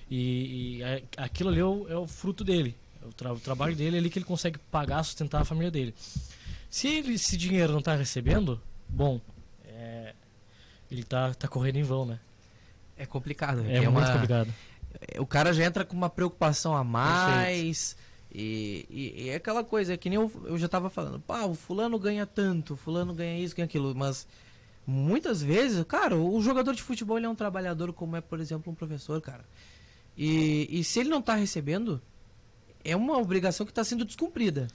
E, 0.07 0.77
e 0.77 0.83
aquilo 1.17 1.49
ali 1.49 1.59
é 1.59 1.65
o, 1.65 1.87
é 1.89 1.97
o, 1.97 2.05
fruto 2.05 2.43
dele. 2.43 2.75
O, 3.03 3.11
tra 3.13 3.33
o, 3.33 3.39
trabalho 3.39 3.75
dele 3.75 3.95
é 3.95 3.99
ali 3.99 4.09
que 4.11 4.19
ele 4.19 4.25
consegue 4.25 4.59
pagar 4.71 5.03
sustentar 5.03 5.41
a 5.41 5.45
família 5.45 5.71
dele 5.71 5.95
se 6.69 6.87
ele, 6.87 7.13
esse 7.13 7.37
dinheiro 7.37 7.71
não 7.71 7.79
está 7.79 7.95
recebendo 7.95 8.61
bom 8.87 9.19
é, 9.65 10.13
ele 10.91 11.03
tá 11.03 11.33
tá 11.33 11.47
correndo 11.47 11.77
em 11.77 11.83
vão 11.83 12.05
né 12.05 12.19
é 12.97 13.05
complicado 13.05 13.65
é, 13.65 13.77
é 13.77 13.89
muito 13.89 14.07
uma... 14.07 14.13
complicado 14.13 14.53
o 15.19 15.25
cara 15.25 15.53
já 15.53 15.63
entra 15.63 15.85
com 15.85 15.95
uma 15.95 16.09
preocupação 16.09 16.75
a 16.75 16.83
mais 16.83 17.95
e, 18.31 18.85
e, 18.89 19.23
e, 19.23 19.29
é 19.29 19.35
aquela 19.35 19.63
coisa, 19.63 19.93
é 19.93 19.97
que 19.97 20.09
nem 20.09 20.17
eu, 20.17 20.31
eu 20.45 20.57
já 20.57 20.67
tava 20.67 20.89
falando, 20.89 21.19
pá, 21.19 21.45
o 21.45 21.55
fulano 21.55 21.97
ganha 21.97 22.25
tanto, 22.25 22.75
fulano 22.75 23.13
ganha 23.13 23.39
isso, 23.39 23.55
ganha 23.55 23.65
aquilo, 23.65 23.95
mas 23.95 24.27
muitas 24.85 25.41
vezes, 25.41 25.83
cara, 25.85 26.15
o 26.15 26.41
jogador 26.41 26.73
de 26.73 26.83
futebol 26.83 27.17
é 27.17 27.27
um 27.27 27.35
trabalhador 27.35 27.91
como 27.93 28.15
é, 28.15 28.21
por 28.21 28.39
exemplo, 28.39 28.71
um 28.71 28.75
professor, 28.75 29.21
cara. 29.21 29.45
E, 30.15 30.67
e 30.69 30.83
se 30.83 30.99
ele 30.99 31.09
não 31.09 31.21
tá 31.21 31.35
recebendo, 31.35 32.01
é 32.83 32.95
uma 32.95 33.17
obrigação 33.17 33.65
que 33.65 33.71
está 33.71 33.83
sendo 33.83 34.05
descumprida. 34.05 34.67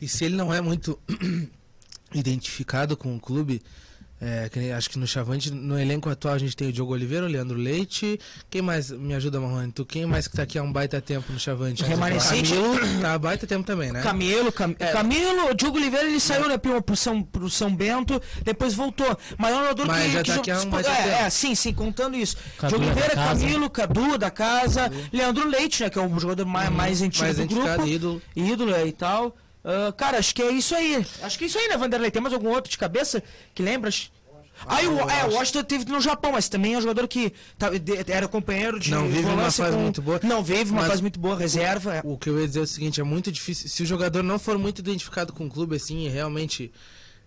E 0.00 0.08
se 0.08 0.24
ele 0.24 0.36
não 0.36 0.52
é 0.52 0.60
muito 0.60 0.98
identificado 2.14 2.96
com 2.96 3.14
o 3.14 3.20
clube, 3.20 3.62
é, 4.22 4.50
que, 4.50 4.70
acho 4.70 4.90
que 4.90 4.98
no 4.98 5.06
Chavante, 5.06 5.50
no 5.50 5.78
elenco 5.78 6.10
atual, 6.10 6.34
a 6.34 6.38
gente 6.38 6.54
tem 6.54 6.68
o 6.68 6.72
Diogo 6.72 6.92
Oliveira, 6.92 7.24
o 7.24 7.28
Leandro 7.28 7.56
Leite. 7.56 8.20
Quem 8.50 8.60
mais 8.60 8.90
me 8.90 9.14
ajuda, 9.14 9.40
Marrone? 9.40 9.72
Tu, 9.72 9.82
quem 9.86 10.04
mais 10.04 10.28
que 10.28 10.36
tá 10.36 10.42
aqui 10.42 10.58
há 10.58 10.62
um 10.62 10.70
baita 10.70 11.00
tempo 11.00 11.32
no 11.32 11.40
Chavante? 11.40 11.82
Remanescente. 11.82 12.52
Camilo, 12.52 13.00
tá 13.00 13.14
há 13.14 13.18
baita 13.18 13.46
tempo 13.46 13.64
também, 13.64 13.90
né? 13.90 14.02
Camilo, 14.02 14.52
Cam... 14.52 14.76
é. 14.78 14.92
Camilo, 14.92 15.50
o 15.50 15.54
Diogo 15.54 15.78
Oliveira, 15.78 16.06
ele 16.06 16.20
saiu 16.20 16.46
né, 16.48 16.58
pro, 16.58 16.82
pro, 16.82 16.94
São, 16.94 17.22
pro 17.22 17.48
São 17.48 17.74
Bento, 17.74 18.20
depois 18.44 18.74
voltou. 18.74 19.16
Mas 19.38 19.54
é 19.54 19.56
um 19.56 19.60
jogador 19.60 19.86
Mas 19.86 20.04
que. 20.04 20.12
já 20.12 20.22
que 20.22 20.30
tá 20.32 20.36
aqui 20.36 20.50
há 20.50 20.60
um 20.60 20.68
baita 20.68 20.90
é, 20.90 20.96
tempo. 20.96 21.08
é, 21.08 21.30
sim, 21.30 21.54
sim, 21.54 21.72
contando 21.72 22.14
isso. 22.14 22.36
Cadu 22.58 22.76
Diogo 22.76 22.84
Oliveira, 22.90 23.14
Camilo, 23.14 23.70
Cadu 23.70 24.18
da 24.18 24.30
casa, 24.30 24.82
Cadu. 24.82 24.96
Leandro 25.14 25.48
Leite, 25.48 25.82
né, 25.82 25.88
que 25.88 25.98
é 25.98 26.02
o 26.02 26.20
jogador 26.20 26.44
mais, 26.44 26.68
uhum. 26.68 26.76
mais 26.76 27.00
antigo 27.00 27.24
mais 27.24 27.38
do 27.38 27.46
grupo. 27.46 27.86
ídolo. 27.86 28.22
Ídolo 28.36 28.86
e 28.86 28.92
tal. 28.92 29.34
Uh, 29.64 29.92
cara, 29.92 30.18
acho 30.18 30.34
que 30.34 30.42
é 30.42 30.50
isso 30.50 30.74
aí. 30.74 31.04
Acho 31.22 31.38
que 31.38 31.44
é 31.44 31.46
isso 31.46 31.58
aí, 31.58 31.68
né, 31.68 31.76
Vanderlei? 31.76 32.10
Tem 32.10 32.22
mais 32.22 32.32
algum 32.32 32.48
outro 32.48 32.70
de 32.70 32.78
cabeça 32.78 33.22
que 33.54 33.62
lembras? 33.62 34.10
Aí 34.66 34.86
o, 34.86 34.98
é, 35.08 35.24
o 35.24 35.34
Washington 35.34 35.64
teve 35.64 35.84
no 35.86 36.00
Japão, 36.00 36.32
mas 36.32 36.48
também 36.48 36.74
é 36.74 36.78
um 36.78 36.80
jogador 36.82 37.08
que 37.08 37.32
tá, 37.56 37.70
de, 37.70 38.10
era 38.10 38.28
companheiro 38.28 38.78
de 38.78 38.90
Não 38.90 39.08
vive 39.08 39.26
uma 39.26 39.50
fase 39.50 39.76
com, 39.76 39.82
muito 39.82 40.02
boa. 40.02 40.20
Não 40.22 40.42
vive 40.42 40.70
uma 40.70 40.84
fase 40.84 41.00
muito 41.00 41.18
boa, 41.18 41.36
reserva. 41.36 41.96
É. 41.96 42.00
O, 42.04 42.18
que 42.18 42.28
eu 42.28 42.38
ia 42.38 42.46
dizer 42.46 42.60
é 42.60 42.62
o 42.62 42.66
seguinte, 42.66 43.00
é 43.00 43.04
muito 43.04 43.32
difícil. 43.32 43.68
Se 43.68 43.82
o 43.82 43.86
jogador 43.86 44.22
não 44.22 44.38
for 44.38 44.58
muito 44.58 44.80
identificado 44.80 45.32
com 45.32 45.46
o 45.46 45.50
clube, 45.50 45.76
assim, 45.76 46.06
e 46.06 46.08
realmente 46.08 46.70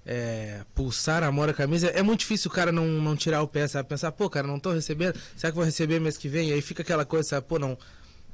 é, 0.06 0.62
pulsar, 0.76 1.24
amor 1.24 1.50
a 1.50 1.54
camisa, 1.54 1.88
é 1.88 2.04
muito 2.04 2.20
difícil 2.20 2.52
o 2.52 2.54
cara 2.54 2.72
não, 2.72 2.86
não 2.86 3.16
tirar 3.16 3.42
o 3.42 3.48
pé, 3.48 3.68
sabe? 3.68 3.90
Pensar, 3.90 4.12
pô, 4.12 4.30
cara, 4.30 4.46
não 4.46 4.60
tô 4.60 4.72
recebendo, 4.72 5.16
será 5.36 5.52
que 5.52 5.56
vou 5.56 5.66
receber 5.66 6.00
mês 6.00 6.18
que 6.18 6.28
vem? 6.28 6.50
E 6.50 6.54
aí 6.54 6.62
fica 6.62 6.84
aquela 6.84 7.06
coisa, 7.06 7.30
sabe? 7.30 7.48
Pô, 7.48 7.58
não 7.58 7.78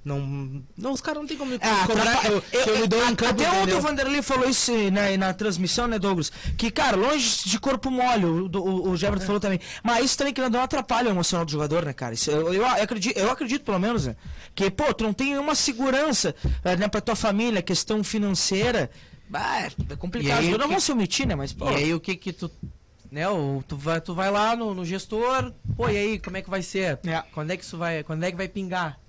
não, 0.03 0.63
não, 0.77 0.93
os 0.93 1.01
caras 1.01 1.21
não 1.21 1.27
tem 1.27 1.38
como 1.38 1.51
me 1.51 1.57
é, 1.57 1.85
cobrar 1.85 2.25
eu, 2.25 2.43
eu, 2.53 2.75
eu, 2.75 2.88
dou 2.88 3.03
um 3.03 3.15
campo, 3.15 3.31
Até 3.31 3.51
ontem 3.51 3.73
o 3.73 3.81
Vanderlei 3.81 4.21
falou 4.21 4.49
isso 4.49 4.71
na, 4.91 5.17
na 5.17 5.33
transmissão, 5.33 5.88
né, 5.88 5.99
Douglas? 5.99 6.31
Que, 6.57 6.71
cara, 6.71 6.95
longe 6.95 7.43
de 7.43 7.59
corpo 7.59 7.91
mole, 7.91 8.25
o, 8.25 8.45
o, 8.45 8.91
o 8.91 8.95
é. 8.95 9.19
falou 9.19 9.41
também. 9.41 9.59
Mas 9.83 10.05
isso 10.05 10.17
também 10.17 10.33
que 10.33 10.41
não 10.41 10.62
atrapalha 10.62 11.09
o 11.09 11.12
emocional 11.12 11.45
do 11.45 11.51
jogador, 11.51 11.83
né, 11.83 11.91
cara? 11.91 12.13
Isso, 12.13 12.31
eu, 12.31 12.53
eu, 12.53 12.65
acredito, 12.65 13.17
eu 13.17 13.29
acredito, 13.29 13.65
pelo 13.65 13.79
menos, 13.79 14.07
né? 14.07 14.15
Que, 14.55 14.71
pô, 14.71 14.93
tu 14.93 15.03
não 15.03 15.13
tem 15.13 15.31
nenhuma 15.31 15.53
segurança 15.53 16.33
eh, 16.63 16.77
né, 16.77 16.88
pra 16.88 17.01
tua 17.01 17.15
família, 17.15 17.62
questão 17.62 18.01
financeira. 18.01 18.89
Bah, 19.27 19.67
é 19.89 19.95
complicado. 19.97 20.43
Eu 20.43 20.57
não 20.57 20.69
vou 20.69 20.79
se 20.79 20.91
omitir, 20.91 21.27
né? 21.27 21.35
Mas, 21.35 21.51
pô. 21.51 21.69
E 21.71 21.75
aí 21.75 21.93
o 21.93 21.99
que 21.99 22.15
que 22.15 22.31
tu 22.31 22.49
né, 23.12 23.27
o, 23.27 23.63
tu, 23.67 23.75
vai, 23.75 23.99
tu 23.99 24.13
vai 24.13 24.29
lá 24.31 24.55
no, 24.55 24.73
no 24.73 24.85
gestor, 24.85 25.51
pô, 25.75 25.89
e 25.89 25.97
aí, 25.97 26.19
como 26.19 26.38
é 26.38 26.41
que 26.41 26.49
vai 26.49 26.62
ser? 26.62 26.99
É. 27.05 27.23
Quando 27.33 27.51
é 27.51 27.57
que 27.57 27.63
isso 27.63 27.77
vai, 27.77 28.03
quando 28.03 28.23
é 28.23 28.31
que 28.31 28.38
vai 28.38 28.47
pingar? 28.47 28.99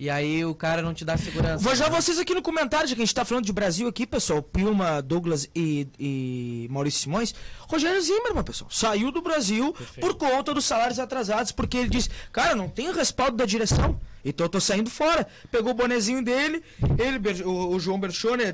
E 0.00 0.08
aí 0.08 0.42
o 0.46 0.54
cara 0.54 0.80
não 0.80 0.94
te 0.94 1.04
dá 1.04 1.18
segurança. 1.18 1.62
Vou 1.62 1.76
já 1.76 1.90
né? 1.90 1.90
vocês 1.90 2.18
aqui 2.18 2.34
no 2.34 2.40
comentário, 2.40 2.88
já 2.88 2.94
que 2.94 3.02
a 3.02 3.04
gente 3.04 3.14
tá 3.14 3.22
falando 3.22 3.44
de 3.44 3.52
Brasil 3.52 3.86
aqui, 3.86 4.06
pessoal. 4.06 4.40
Pilma, 4.40 5.02
Douglas 5.02 5.46
e, 5.54 5.86
e 5.98 6.66
Maurício 6.70 7.02
Simões. 7.02 7.34
Rogério 7.68 8.00
Zimmermann, 8.00 8.42
pessoal, 8.42 8.70
saiu 8.70 9.12
do 9.12 9.20
Brasil 9.20 9.74
Perfeito. 9.74 10.00
por 10.00 10.14
conta 10.14 10.54
dos 10.54 10.64
salários 10.64 10.98
atrasados, 10.98 11.52
porque 11.52 11.76
ele 11.76 11.90
disse, 11.90 12.08
cara, 12.32 12.54
não 12.54 12.66
tem 12.66 12.90
respaldo 12.94 13.36
da 13.36 13.44
direção. 13.44 14.00
Então 14.24 14.46
eu 14.46 14.50
tô 14.50 14.58
saindo 14.58 14.88
fora. 14.88 15.26
Pegou 15.50 15.72
o 15.72 15.74
bonezinho 15.74 16.24
dele, 16.24 16.62
ele, 16.98 17.42
o, 17.42 17.74
o 17.74 17.78
João 17.78 18.00
Berchone, 18.00 18.44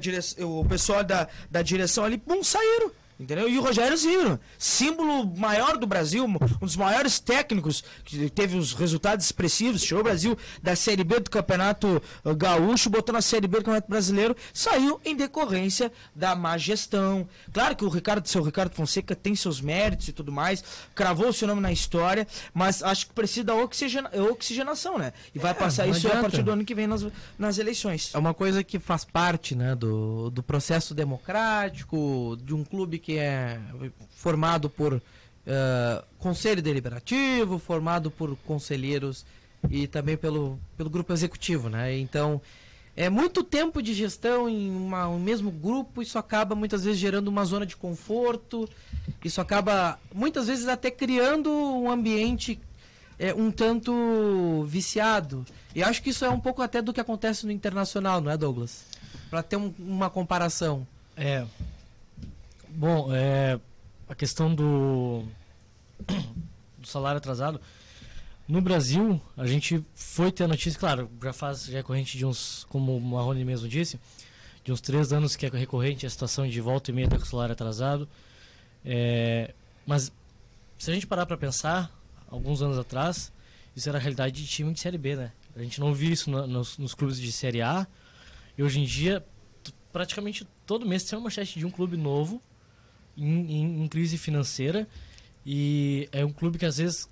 o 0.40 0.64
pessoal 0.64 1.04
da, 1.04 1.28
da 1.48 1.62
direção 1.62 2.04
ali, 2.04 2.16
bum, 2.16 2.42
saíram. 2.42 2.90
Entendeu? 3.18 3.48
E 3.48 3.59
o 3.59 3.62
Rogério 3.62 3.96
Zimmermann, 3.96 4.38
símbolo 4.59 5.26
maior 5.37 5.79
do 5.79 5.87
Brasil, 5.87 6.26
um 6.26 6.66
dos 6.66 6.76
maiores 6.76 7.18
técnicos 7.18 7.83
que 8.05 8.29
teve 8.29 8.59
os 8.59 8.74
resultados 8.74 9.24
expressivos, 9.24 9.83
tirou 9.83 10.00
o 10.00 10.05
Brasil 10.05 10.37
da 10.62 10.76
Série 10.76 11.02
B 11.02 11.20
do 11.20 11.31
Campeonato 11.31 12.02
uh, 12.22 12.37
Gaúcho, 12.37 12.90
botou 12.90 13.14
na 13.14 13.22
Série 13.22 13.46
B 13.46 13.59
do 13.59 13.64
Campeonato 13.64 13.88
Brasileiro, 13.88 14.37
saiu 14.52 15.00
em 15.02 15.16
decorrência 15.16 15.90
da 16.14 16.35
má 16.35 16.59
gestão. 16.59 17.26
Claro 17.50 17.74
que 17.74 17.87
o 17.87 17.88
Ricardo, 17.88 18.26
seu 18.29 18.42
Ricardo 18.42 18.74
Fonseca 18.74 19.16
tem 19.16 19.35
seus 19.35 19.62
méritos 19.62 20.09
e 20.09 20.12
tudo 20.12 20.31
mais, 20.31 20.62
cravou 20.94 21.33
seu 21.33 21.48
nome 21.48 21.62
na 21.62 21.72
história, 21.72 22.26
mas 22.52 22.83
acho 22.83 23.07
que 23.07 23.14
precisa 23.14 23.44
da 23.44 23.55
oxigena, 23.55 24.11
oxigenação, 24.31 24.98
né? 24.98 25.14
E 25.35 25.38
vai 25.38 25.52
é, 25.52 25.55
passar 25.55 25.87
isso 25.87 26.00
adianta. 26.00 26.18
a 26.18 26.22
partir 26.22 26.42
do 26.42 26.50
ano 26.50 26.66
que 26.66 26.74
vem 26.74 26.87
nas, 26.87 27.07
nas 27.38 27.57
eleições. 27.57 28.11
É 28.12 28.18
uma 28.18 28.35
coisa 28.35 28.62
que 28.62 28.79
faz 28.79 29.07
parte, 29.07 29.55
né, 29.55 29.74
do, 29.74 30.29
do 30.29 30.42
processo 30.42 30.94
democrático, 30.94 32.37
de 32.44 32.55
um 32.55 32.62
clube 32.62 32.98
que 32.98 33.06
é 33.14 33.61
formado 34.16 34.69
por 34.69 34.95
uh, 34.95 35.01
conselho 36.19 36.62
deliberativo, 36.62 37.59
formado 37.59 38.11
por 38.11 38.37
conselheiros 38.38 39.25
e 39.71 39.87
também 39.87 40.16
pelo, 40.16 40.59
pelo 40.77 40.90
grupo 40.90 41.12
executivo, 41.12 41.69
né? 41.69 41.97
Então, 41.99 42.40
é 42.97 43.11
muito 43.11 43.45
tempo 43.45 43.83
de 43.83 43.92
gestão 43.92 44.49
em 44.49 44.71
uma, 44.71 45.07
um 45.09 45.19
mesmo 45.19 45.51
grupo, 45.51 46.01
isso 46.01 46.19
acaba 46.19 46.55
muitas 46.55 46.85
vezes 46.85 46.99
gerando 46.99 47.29
uma 47.29 47.45
zona 47.45 47.66
de 47.66 47.77
conforto, 47.77 48.69
isso 49.23 49.40
acaba 49.40 49.99
muitas 50.14 50.47
vezes 50.47 50.66
até 50.66 50.90
criando 50.90 51.51
um 51.51 51.90
ambiente 51.90 52.59
é, 53.19 53.35
um 53.35 53.51
tanto 53.51 54.64
viciado. 54.66 55.45
E 55.75 55.83
acho 55.83 56.03
que 56.03 56.11
isso 56.11 56.25
é 56.25 56.31
um 56.31 56.40
pouco 56.40 56.62
até 56.62 56.81
do 56.81 56.92
que 56.92 57.01
acontece 57.01 57.45
no 57.45 57.53
internacional, 57.53 58.21
não 58.21 58.31
é, 58.31 58.37
Douglas? 58.37 58.85
Para 59.29 59.42
ter 59.42 59.57
um, 59.57 59.75
uma 59.79 60.09
comparação. 60.09 60.87
É, 61.16 61.45
Bom, 62.79 63.09
é, 63.11 63.59
a 64.07 64.15
questão 64.15 64.55
do, 64.55 65.25
do 66.77 66.87
salário 66.87 67.17
atrasado. 67.17 67.59
No 68.47 68.61
Brasil, 68.61 69.19
a 69.35 69.47
gente 69.47 69.83
foi 69.95 70.31
ter 70.31 70.45
a 70.45 70.49
notícia, 70.49 70.79
claro, 70.79 71.11
já 71.23 71.33
faz, 71.33 71.65
já 71.65 71.79
é 71.79 71.83
de 72.03 72.27
uns, 72.27 72.67
como 72.69 72.95
o 72.95 73.01
Marrone 73.01 73.47
mesmo 73.47 73.67
disse, 73.67 73.99
de 74.62 74.73
uns 74.73 74.83
três 74.83 75.11
anos 75.11 75.37
que 75.37 75.47
é 75.47 75.49
recorrente 75.49 76.05
a 76.05 76.11
situação 76.11 76.47
de 76.47 76.61
volta 76.61 76.91
e 76.91 76.95
meia 76.95 77.09
com 77.09 77.17
o 77.17 77.25
salário 77.25 77.55
atrasado. 77.55 78.07
É, 78.85 79.55
mas 79.87 80.12
se 80.77 80.91
a 80.91 80.95
gente 80.95 81.07
parar 81.07 81.25
para 81.25 81.39
pensar, 81.39 81.91
alguns 82.29 82.61
anos 82.61 82.77
atrás, 82.79 83.33
isso 83.75 83.89
era 83.89 83.97
a 83.97 84.01
realidade 84.03 84.35
de 84.35 84.47
time 84.47 84.71
de 84.75 84.81
Série 84.81 84.99
B, 84.99 85.17
né? 85.17 85.33
A 85.57 85.62
gente 85.62 85.81
não 85.81 85.95
via 85.95 86.12
isso 86.12 86.31
no, 86.31 86.47
nos, 86.47 86.77
nos, 86.77 86.93
clubes 86.93 87.19
de 87.19 87.33
Série 87.33 87.62
A. 87.62 87.87
E 88.59 88.62
hoje 88.62 88.81
em 88.81 88.85
dia, 88.85 89.25
praticamente 89.91 90.47
todo 90.67 90.85
mês 90.85 91.05
tem 91.05 91.19
uma 91.19 91.25
manchete 91.25 91.59
de 91.59 91.65
um 91.65 91.71
clube 91.71 91.97
novo 91.97 92.39
em, 93.16 93.52
em, 93.52 93.83
em 93.85 93.88
crise 93.88 94.16
financeira 94.18 94.87
e 95.44 96.09
é 96.12 96.24
um 96.24 96.33
clube 96.33 96.59
que 96.59 96.66
às 96.66 96.79
vezes, 96.79 97.09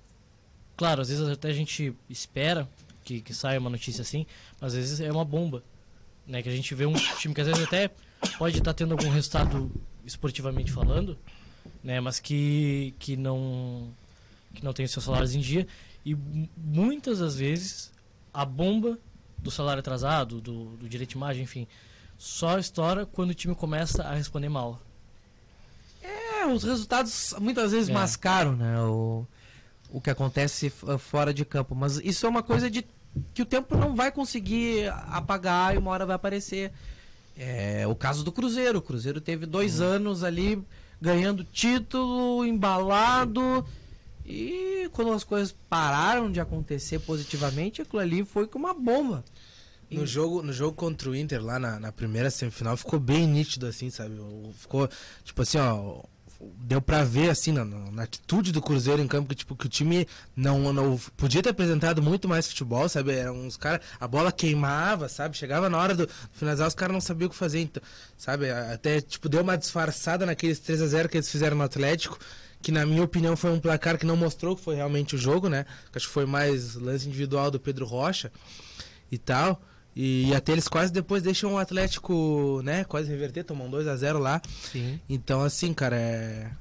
claro, 0.75 1.01
às 1.01 1.09
vezes 1.09 1.27
até 1.27 1.49
a 1.49 1.53
gente 1.53 1.93
espera 2.09 2.67
que, 3.03 3.21
que 3.21 3.33
saia 3.33 3.59
uma 3.59 3.69
notícia 3.69 4.01
assim, 4.01 4.25
mas 4.59 4.73
às 4.73 4.77
vezes 4.79 4.99
é 4.99 5.11
uma 5.11 5.23
bomba, 5.25 5.63
né? 6.27 6.41
Que 6.41 6.49
a 6.49 6.51
gente 6.55 6.73
vê 6.75 6.85
um 6.85 6.93
time 7.17 7.33
que 7.33 7.41
às 7.41 7.47
vezes 7.47 7.63
até 7.63 7.91
pode 8.37 8.57
estar 8.57 8.73
tendo 8.73 8.91
algum 8.93 9.09
resultado 9.09 9.71
esportivamente 10.05 10.71
falando, 10.71 11.17
né? 11.83 11.99
Mas 12.01 12.19
que, 12.19 12.93
que 12.99 13.15
não 13.15 13.89
que 14.53 14.63
não 14.63 14.73
tem 14.73 14.87
seus 14.87 15.03
salários 15.05 15.35
em 15.35 15.39
dia 15.39 15.67
e 16.05 16.15
mu- 16.15 16.49
muitas 16.57 17.19
das 17.19 17.35
vezes 17.35 17.91
a 18.33 18.45
bomba 18.45 18.97
do 19.37 19.51
salário 19.51 19.79
atrasado, 19.79 20.41
do, 20.41 20.75
do 20.77 20.89
direito 20.89 21.11
de 21.11 21.15
imagem, 21.17 21.43
enfim, 21.43 21.67
só 22.17 22.57
estoura 22.57 23.05
quando 23.05 23.29
o 23.31 23.33
time 23.33 23.53
começa 23.53 24.03
a 24.03 24.13
responder 24.13 24.49
mal. 24.49 24.81
É, 26.49 26.53
os 26.53 26.63
resultados 26.63 27.33
muitas 27.39 27.71
vezes 27.71 27.89
É. 27.89 27.93
mascaram, 27.93 28.55
né? 28.55 28.79
O, 28.81 29.25
o 29.89 30.01
que 30.01 30.09
acontece 30.09 30.67
f- 30.67 30.97
fora 30.97 31.33
de 31.33 31.43
campo. 31.45 31.75
Mas 31.75 31.97
isso 31.97 32.25
é 32.25 32.29
uma 32.29 32.43
coisa 32.43 32.69
de 32.69 32.85
que 33.33 33.41
o 33.41 33.45
tempo 33.45 33.77
não 33.77 33.95
vai 33.95 34.11
conseguir 34.11 34.89
apagar 35.07 35.73
e 35.73 35.77
uma 35.77 35.91
hora 35.91 36.05
vai 36.05 36.15
aparecer. 36.15 36.71
É 37.37 37.85
o 37.87 37.95
caso 37.95 38.23
do 38.23 38.31
Cruzeiro. 38.31 38.79
O 38.79 38.81
Cruzeiro 38.81 39.19
teve 39.21 39.45
dois 39.45 39.81
anos 39.81 40.23
ali 40.23 40.61
ganhando 41.01 41.43
título, 41.43 42.45
embalado. 42.45 43.65
E 44.25 44.89
quando 44.93 45.11
as 45.13 45.23
coisas 45.23 45.55
pararam 45.69 46.31
de 46.31 46.39
acontecer 46.39 46.99
positivamente, 46.99 47.81
aquilo 47.81 48.01
ali 48.01 48.25
foi 48.25 48.47
como 48.47 48.65
uma 48.65 48.73
bomba. 48.73 49.23
No 49.91 50.05
jogo, 50.05 50.41
no 50.41 50.51
jogo 50.51 50.75
contra 50.75 51.09
o 51.09 51.15
Inter, 51.15 51.43
lá 51.43 51.59
na, 51.59 51.79
na 51.79 51.91
primeira 51.91 52.31
semifinal, 52.31 52.75
ficou 52.75 52.99
bem 52.99 53.27
nítido, 53.27 53.67
assim, 53.67 53.89
sabe? 53.91 54.15
Ficou, 54.57 54.89
tipo 55.23 55.41
assim, 55.43 55.59
ó. 55.59 56.01
Deu 56.57 56.81
pra 56.81 57.03
ver, 57.03 57.29
assim, 57.29 57.51
na, 57.51 57.63
na 57.65 58.03
atitude 58.03 58.51
do 58.51 58.61
Cruzeiro 58.61 59.01
em 59.01 59.07
campo, 59.07 59.29
que, 59.29 59.35
tipo, 59.35 59.55
que 59.55 59.65
o 59.65 59.69
time 59.69 60.07
não, 60.35 60.73
não 60.73 60.97
podia 61.15 61.41
ter 61.41 61.49
apresentado 61.49 62.01
muito 62.01 62.27
mais 62.27 62.47
futebol, 62.47 62.87
sabe? 62.89 63.13
Eram 63.13 63.35
uns 63.35 63.57
caras. 63.57 63.85
A 63.99 64.07
bola 64.07 64.31
queimava, 64.31 65.07
sabe? 65.07 65.37
Chegava 65.37 65.69
na 65.69 65.77
hora 65.77 65.95
do 65.95 66.09
finalizar, 66.31 66.67
os 66.67 66.75
caras 66.75 66.93
não 66.93 67.01
sabiam 67.01 67.27
o 67.27 67.29
que 67.29 67.35
fazer, 67.35 67.59
então, 67.59 67.81
sabe? 68.17 68.49
Até, 68.49 69.01
tipo, 69.01 69.29
deu 69.29 69.41
uma 69.41 69.57
disfarçada 69.57 70.25
naqueles 70.25 70.59
3 70.59 70.81
a 70.81 70.87
0 70.87 71.09
que 71.09 71.17
eles 71.17 71.29
fizeram 71.29 71.57
no 71.57 71.63
Atlético, 71.63 72.17
que 72.61 72.71
na 72.71 72.85
minha 72.85 73.03
opinião 73.03 73.35
foi 73.35 73.51
um 73.51 73.59
placar 73.59 73.97
que 73.97 74.05
não 74.05 74.15
mostrou 74.15 74.55
que 74.55 74.63
foi 74.63 74.75
realmente 74.75 75.15
o 75.15 75.17
jogo, 75.17 75.47
né? 75.47 75.65
Acho 75.93 76.07
que 76.07 76.13
foi 76.13 76.25
mais 76.25 76.75
lance 76.75 77.07
individual 77.07 77.51
do 77.51 77.59
Pedro 77.59 77.85
Rocha 77.85 78.31
e 79.11 79.17
tal. 79.17 79.61
E 79.95 80.33
até 80.35 80.51
eles 80.51 80.67
quase 80.67 80.91
depois 80.91 81.23
deixam 81.23 81.53
o 81.53 81.57
Atlético, 81.57 82.61
né, 82.63 82.83
quase 82.83 83.09
reverter, 83.09 83.43
tomam 83.45 83.69
2 83.69 83.87
a 83.87 83.95
0 83.95 84.19
lá. 84.19 84.41
Sim. 84.71 84.99
Então 85.07 85.41
assim, 85.41 85.73
cara, 85.73 85.95
é 85.95 86.51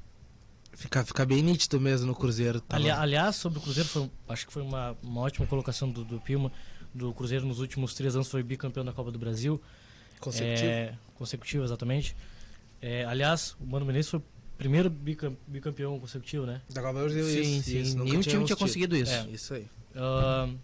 fica, 0.73 1.05
fica 1.05 1.25
bem 1.27 1.43
nítido 1.43 1.81
mesmo 1.81 2.07
no 2.07 2.15
Cruzeiro. 2.15 2.61
Tá 2.61 2.77
Ali- 2.77 2.91
aliás, 2.91 3.37
sobre 3.37 3.59
o 3.59 3.63
Cruzeiro, 3.63 3.89
foi, 3.89 4.11
acho 4.29 4.47
que 4.47 4.53
foi 4.53 4.63
uma, 4.63 4.97
uma 5.03 5.23
ótima 5.23 5.47
colocação 5.47 5.91
do, 5.91 6.05
do 6.05 6.21
Pilma. 6.21 6.53
Do 6.95 7.13
Cruzeiro 7.13 7.45
nos 7.45 7.59
últimos 7.59 7.93
três 7.95 8.15
anos 8.15 8.29
foi 8.29 8.43
bicampeão 8.43 8.85
da 8.85 8.93
Copa 8.93 9.11
do 9.11 9.19
Brasil. 9.19 9.61
consecutivo. 10.21 10.69
É, 10.69 10.95
consecutivo, 11.17 11.65
exatamente. 11.65 12.15
É, 12.81 13.05
aliás, 13.05 13.57
o 13.61 13.67
Mano 13.67 13.85
Menezes 13.85 14.11
foi 14.13 14.21
o 14.21 14.25
primeiro 14.57 14.89
bicam- 14.91 15.37
bicampeão 15.47 15.99
consecutivo, 15.99 16.47
né? 16.47 16.61
Da 16.71 16.81
Copa 16.83 16.95
do 17.01 17.05
Brasil, 17.07 17.25
Sim, 17.25 17.41
isso, 17.59 17.63
sim. 17.71 17.81
isso, 17.81 17.97
nunca 17.97 18.11
Nenhum 18.11 18.21
time 18.21 18.35
tinha 18.45 18.47
tido. 18.47 18.57
conseguido 18.59 18.97
isso. 18.97 19.13
É, 19.13 19.27
isso 19.33 19.55
aí. 19.55 19.67
Ahn, 19.97 20.55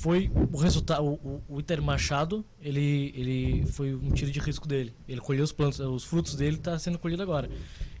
foi 0.00 0.30
o 0.52 0.56
resultado. 0.56 1.04
O, 1.04 1.42
o- 1.48 1.60
Inter 1.60 1.82
Machado, 1.82 2.44
ele, 2.60 3.12
ele 3.14 3.66
foi 3.66 3.94
um 3.94 4.10
tiro 4.12 4.30
de 4.30 4.38
risco 4.40 4.66
dele. 4.66 4.94
Ele 5.08 5.20
colheu 5.20 5.44
os 5.44 5.52
plantos, 5.52 5.78
os 5.80 6.04
frutos 6.04 6.34
dele 6.34 6.56
tá 6.56 6.78
sendo 6.78 6.98
colhido 6.98 7.22
agora. 7.22 7.50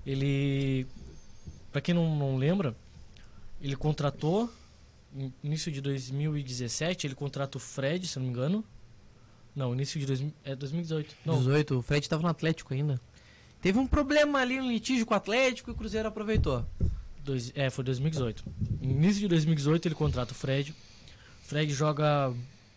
Ele, 0.06 0.86
para 1.70 1.80
quem 1.80 1.94
não, 1.94 2.16
não 2.16 2.36
lembra, 2.36 2.74
ele 3.60 3.76
contratou 3.76 4.50
início 5.42 5.70
de 5.72 5.80
2017, 5.80 7.06
ele 7.06 7.14
contrata 7.14 7.58
o 7.58 7.60
Fred, 7.60 8.06
se 8.06 8.18
não 8.18 8.24
me 8.26 8.30
engano. 8.32 8.64
Não, 9.54 9.74
início 9.74 9.98
de 10.00 10.06
2000, 10.06 10.32
é 10.44 10.54
2018. 10.56 11.16
Não, 11.26 11.38
18, 11.38 11.78
o 11.78 11.82
Fred 11.82 12.04
estava 12.04 12.22
no 12.22 12.28
Atlético 12.28 12.72
ainda. 12.72 13.00
Teve 13.60 13.78
um 13.78 13.86
problema 13.86 14.38
ali, 14.38 14.58
um 14.60 14.70
litígio 14.70 15.04
com 15.04 15.12
o 15.12 15.16
Atlético 15.16 15.70
e 15.70 15.72
o 15.72 15.76
Cruzeiro 15.76 16.08
aproveitou. 16.08 16.64
Dois, 17.22 17.52
é, 17.54 17.68
foi 17.68 17.84
2018. 17.84 18.42
No 18.80 18.90
início 18.90 19.20
de 19.20 19.28
2018 19.28 19.88
ele 19.88 19.94
contrata 19.94 20.32
o 20.32 20.34
Fred. 20.34 20.74
Fred 21.50 21.74
joga 21.74 22.32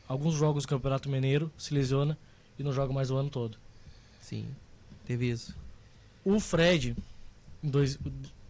alguns 0.08 0.34
jogos 0.34 0.64
do 0.64 0.68
Campeonato 0.68 1.08
Mineiro, 1.08 1.52
se 1.56 1.76
lesiona 1.76 2.18
e 2.58 2.64
não 2.64 2.74
joga 2.74 2.92
mais 2.92 3.12
o 3.12 3.16
ano 3.16 3.30
todo. 3.30 3.56
Sim, 4.20 4.48
teve 5.06 5.30
isso. 5.30 5.56
O 6.26 6.40
Fred, 6.40 6.96
em, 7.64 7.70
dois, 7.70 8.00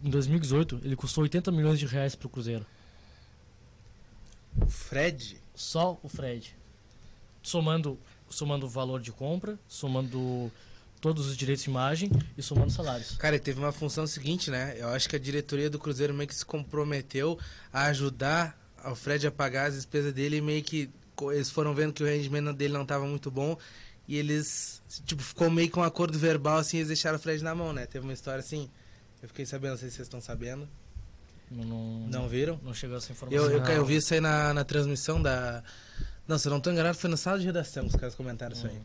em 0.02 0.08
2018, 0.08 0.80
ele 0.82 0.96
custou 0.96 1.24
80 1.24 1.52
milhões 1.52 1.78
de 1.78 1.84
reais 1.84 2.14
pro 2.14 2.30
Cruzeiro. 2.30 2.64
O 4.56 4.66
Fred, 4.66 5.38
Só 5.54 6.00
o 6.02 6.08
Fred. 6.08 6.56
Somando, 7.42 7.98
somando 8.30 8.64
o 8.64 8.68
valor 8.68 9.02
de 9.02 9.12
compra, 9.12 9.58
somando 9.68 10.50
todos 11.02 11.26
os 11.26 11.36
direitos 11.36 11.64
de 11.64 11.68
imagem 11.68 12.10
e 12.38 12.42
somando 12.42 12.70
salários. 12.70 13.14
cara, 13.18 13.36
ele 13.36 13.44
teve 13.44 13.58
uma 13.60 13.72
função 13.72 14.06
seguinte, 14.06 14.50
né? 14.50 14.74
Eu 14.78 14.88
acho 14.88 15.06
que 15.06 15.16
a 15.16 15.18
diretoria 15.18 15.68
do 15.68 15.78
Cruzeiro 15.78 16.14
meio 16.14 16.26
que 16.26 16.34
se 16.34 16.46
comprometeu 16.46 17.38
a 17.70 17.84
ajudar 17.88 18.63
o 18.90 18.94
Fred 18.94 19.30
pagar 19.30 19.66
as 19.68 19.74
despesas 19.74 20.12
dele 20.12 20.36
e 20.36 20.40
meio 20.40 20.62
que 20.62 20.90
eles 21.32 21.50
foram 21.50 21.74
vendo 21.74 21.92
que 21.92 22.02
o 22.02 22.06
rendimento 22.06 22.52
dele 22.52 22.74
não 22.74 22.82
estava 22.82 23.06
muito 23.06 23.30
bom 23.30 23.56
e 24.08 24.16
eles, 24.16 24.82
tipo, 25.06 25.22
ficou 25.22 25.48
meio 25.50 25.70
que 25.70 25.78
um 25.78 25.82
acordo 25.82 26.18
verbal 26.18 26.58
assim, 26.58 26.78
eles 26.78 26.88
deixaram 26.88 27.16
o 27.16 27.20
Fred 27.20 27.42
na 27.42 27.54
mão, 27.54 27.72
né? 27.72 27.86
Teve 27.86 28.04
uma 28.04 28.12
história 28.12 28.40
assim, 28.40 28.68
eu 29.22 29.28
fiquei 29.28 29.46
sabendo, 29.46 29.72
não 29.72 29.78
sei 29.78 29.88
se 29.90 29.96
vocês 29.96 30.06
estão 30.06 30.20
sabendo. 30.20 30.68
Não, 31.50 31.64
não, 31.64 32.08
Não 32.08 32.28
viram? 32.28 32.58
não 32.62 32.74
chegou 32.74 32.96
essa 32.96 33.12
informação. 33.12 33.44
Eu, 33.50 33.58
eu, 33.58 33.64
eu 33.64 33.84
vi 33.84 33.96
isso 33.96 34.12
aí 34.12 34.20
na, 34.20 34.52
na 34.54 34.64
transmissão 34.64 35.22
da. 35.22 35.62
Não, 36.26 36.38
se 36.38 36.48
eu 36.48 36.52
não 36.52 36.60
tô 36.60 36.70
enganado, 36.70 36.96
foi 36.96 37.08
na 37.10 37.16
sala 37.18 37.38
de 37.38 37.44
redação 37.46 37.84
que 37.84 37.90
os 37.94 37.96
caras 38.00 38.14
comentaram 38.14 38.54
isso 38.56 38.66
aí. 38.66 38.80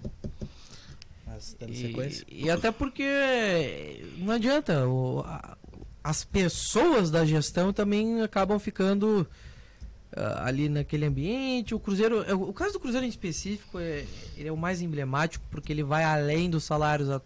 Mas 1.26 1.56
dando 1.60 1.76
sequência. 1.76 2.26
E, 2.28 2.46
e 2.46 2.50
até 2.52 2.72
porque 2.72 4.04
não 4.18 4.34
adianta, 4.34 4.88
o- 4.88 5.22
a- 5.26 5.58
as 6.04 6.24
pessoas 6.24 7.10
da 7.12 7.26
gestão 7.26 7.72
também 7.74 8.22
acabam 8.22 8.60
ficando 8.60 9.28
ali 10.44 10.70
naquele 10.70 11.06
ambiente. 11.06 11.74
O 11.76 11.80
Cruzeiro, 11.80 12.24
é, 12.24 12.34
o 12.34 12.52
caso 12.54 12.74
do 12.74 12.80
Cruzeiro 12.80 13.06
em 13.06 13.10
específico 13.10 13.78
é, 13.80 14.06
ele 14.38 14.48
é 14.50 14.52
o 14.52 14.58
mais 14.58 14.82
emblemático 14.82 15.44
porque 15.52 15.72
ele 15.72 15.84
vai 15.84 16.04
além 16.04 16.50
dos 16.50 16.64
salários, 16.64 17.10
a- 17.10 17.22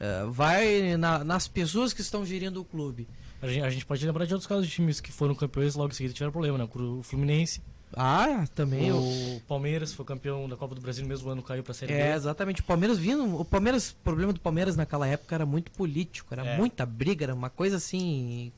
ah, 0.00 0.26
vai 0.30 0.96
na- 0.96 1.24
nas 1.24 1.48
pessoas 1.48 1.92
que 1.92 2.00
estão 2.00 2.24
gerindo 2.24 2.60
o 2.60 2.64
clube. 2.64 3.08
A 3.42 3.46
gente, 3.48 3.62
a 3.64 3.70
gente 3.70 3.86
pode 3.86 4.04
lembrar 4.06 4.26
de 4.26 4.34
outros 4.34 4.46
casos 4.46 4.66
de 4.66 4.72
times 4.72 5.00
que 5.00 5.10
foram 5.10 5.34
campeões 5.34 5.74
logo 5.74 5.90
em 5.92 5.94
seguida 5.94 6.12
tiveram 6.14 6.30
problema, 6.32 6.58
né? 6.58 6.68
O 6.74 7.02
Fluminense, 7.02 7.60
Ah, 7.96 8.44
também. 8.54 8.92
o- 8.92 9.36
o 9.36 9.40
Palmeiras 9.48 9.92
foi 9.94 10.04
campeão 10.04 10.46
da 10.48 10.56
Copa 10.56 10.74
do 10.74 10.80
Brasil 10.80 11.02
no 11.02 11.08
mesmo 11.08 11.28
ano, 11.30 11.42
caiu 11.42 11.62
pra 11.62 11.72
Série 11.74 11.92
É, 11.94 12.10
B. 12.10 12.16
exatamente. 12.16 12.60
O 12.60 12.64
Palmeiras 12.64 12.98
vindo. 12.98 13.40
O 13.40 13.44
Palmeiras, 13.44 13.90
o 13.90 13.96
problema 14.04 14.32
do 14.32 14.38
Palmeiras 14.40 14.76
naquela 14.76 15.06
época 15.06 15.34
era 15.34 15.44
muito 15.46 15.70
político, 15.72 16.32
era 16.34 16.44
É. 16.46 16.56
muita 16.58 16.84
briga, 16.86 17.24
era 17.24 17.34
uma 17.34 17.48
coisa 17.50 17.76
assim. 17.78 18.52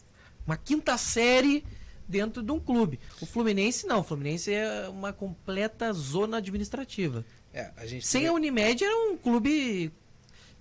Uma 0.46 0.56
quinta 0.56 0.98
série 0.98 1.64
dentro 2.08 2.42
de 2.42 2.50
um 2.52 2.60
clube. 2.60 2.98
O 3.20 3.26
Fluminense 3.26 3.86
não, 3.86 4.00
o 4.00 4.02
Fluminense 4.02 4.52
é 4.52 4.88
uma 4.88 5.12
completa 5.12 5.92
zona 5.92 6.38
administrativa. 6.38 7.24
É, 7.52 7.70
a 7.76 7.86
gente 7.86 8.06
Sem 8.06 8.22
teve- 8.22 8.30
a 8.30 8.34
Unimed 8.34 8.82
era 8.84 8.96
um 9.10 9.16
clube 9.16 9.92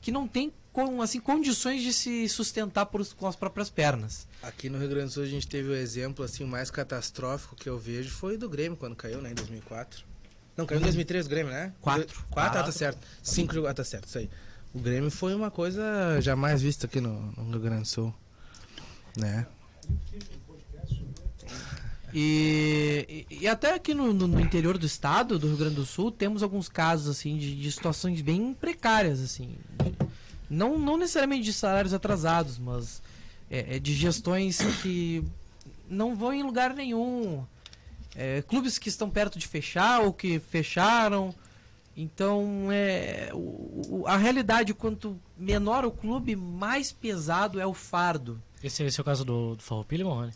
que 0.02 0.12
não 0.12 0.28
tem 0.28 0.52
com, 0.74 1.02
assim, 1.02 1.20
condições 1.20 1.82
de 1.84 1.92
se 1.92 2.28
sustentar 2.30 2.86
por, 2.86 3.06
com 3.16 3.28
as 3.28 3.36
próprias 3.36 3.70
pernas. 3.70 4.26
Aqui 4.42 4.70
no 4.70 4.78
Rio 4.80 4.88
Grande 4.90 5.08
do 5.08 5.12
Sul 5.12 5.24
a 5.24 5.28
gente 5.28 5.48
teve 5.48 5.70
o 5.70 5.76
exemplo 5.76 6.24
assim 6.24 6.46
mais 6.46 6.72
catastrófico 6.72 7.56
que 7.56 7.68
eu 7.70 7.78
vejo 7.78 8.10
foi 8.10 8.38
do 8.38 8.50
Grêmio 8.50 8.78
quando 8.78 8.96
caiu, 8.96 9.22
né, 9.22 9.32
em 9.32 9.36
2004. 9.36 10.06
Não, 10.56 10.66
caiu 10.66 10.80
em 10.80 10.84
2003 10.84 11.26
o 11.26 11.30
Grêmio, 11.30 11.52
né? 11.52 11.74
Quatro. 11.82 12.26
Quatro, 12.30 12.60
ah, 12.60 12.64
tá 12.64 12.72
certo. 12.72 13.00
Cinco, 13.22 13.66
ah, 13.66 13.74
tá 13.74 13.84
certo, 13.84 14.08
isso 14.08 14.18
aí. 14.18 14.30
O 14.74 14.80
Grêmio 14.80 15.12
foi 15.12 15.36
uma 15.36 15.52
coisa 15.52 16.20
jamais 16.22 16.62
vista 16.62 16.86
aqui 16.88 17.02
no, 17.02 17.20
no 17.34 17.52
Rio 17.52 17.60
Grande 17.60 17.82
do 17.82 17.88
Sul, 17.88 18.14
né? 19.18 19.46
E, 22.14 23.26
e, 23.30 23.48
até 23.48 23.74
aqui 23.74 23.94
no, 23.94 24.12
no- 24.14 24.40
interior 24.40 24.78
do 24.78 24.86
estado, 24.86 25.40
do 25.40 25.48
Rio 25.48 25.58
Grande 25.58 25.76
do 25.76 25.86
Sul, 25.86 26.12
temos 26.12 26.44
alguns 26.44 26.68
casos 26.68 27.08
assim 27.10 27.38
de, 27.38 27.56
de 27.56 27.72
situações 27.72 28.22
bem 28.22 28.54
precárias, 28.54 29.22
assim. 29.22 29.56
Não, 30.50 30.78
não 30.78 30.98
necessariamente 30.98 31.44
de 31.44 31.54
salários 31.54 31.94
atrasados, 31.94 32.58
mas 32.58 33.02
é, 33.50 33.78
é 33.78 33.80
de 33.80 33.94
gestões 33.94 34.58
que 34.82 35.24
não 35.90 36.16
vão 36.16 36.34
em 36.34 36.44
lugar 36.44 36.74
nenhum. 36.74 37.44
É, 38.16 38.42
clubes 38.42 38.78
que 38.78 38.90
estão 38.90 39.10
perto 39.10 39.40
de 39.40 39.48
fechar 39.48 40.02
ou 40.02 40.12
que 40.12 40.40
fecharam. 40.40 41.34
Então, 41.96 42.68
é, 42.72 43.30
o- 43.34 44.02
o- 44.02 44.04
a 44.08 44.18
realidade, 44.18 44.74
quanto 44.74 45.18
menor 45.38 45.86
o 45.86 45.92
clube, 45.92 46.36
mais 46.36 46.92
pesado 46.92 47.60
é 47.60 47.66
o 47.66 47.74
fardo. 47.74 48.42
Esse, 48.64 48.84
esse 48.84 49.00
é 49.00 49.02
o 49.02 49.06
caso 49.06 49.24
do, 49.26 49.56
do 49.56 49.64
Farroupilha, 49.64 50.04
Marrone? 50.06 50.34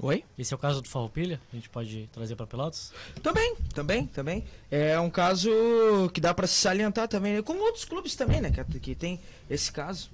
Oi? 0.00 0.24
Esse 0.36 0.52
é 0.52 0.56
o 0.56 0.58
caso 0.58 0.82
do 0.82 0.88
Farroupilha? 0.88 1.40
A 1.52 1.56
gente 1.56 1.68
pode 1.68 2.08
trazer 2.12 2.34
pra 2.34 2.46
Pelotas? 2.46 2.92
Também, 3.22 3.54
também, 3.72 4.06
também. 4.06 4.44
É 4.70 4.98
um 4.98 5.08
caso 5.08 5.50
que 6.12 6.20
dá 6.20 6.34
pra 6.34 6.46
se 6.46 6.54
salientar 6.54 7.06
também, 7.08 7.34
né? 7.34 7.42
como 7.42 7.60
outros 7.62 7.84
clubes 7.84 8.16
também, 8.16 8.40
né? 8.40 8.50
Que, 8.50 8.80
que 8.80 8.94
tem 8.94 9.20
esse 9.48 9.70
caso. 9.70 10.10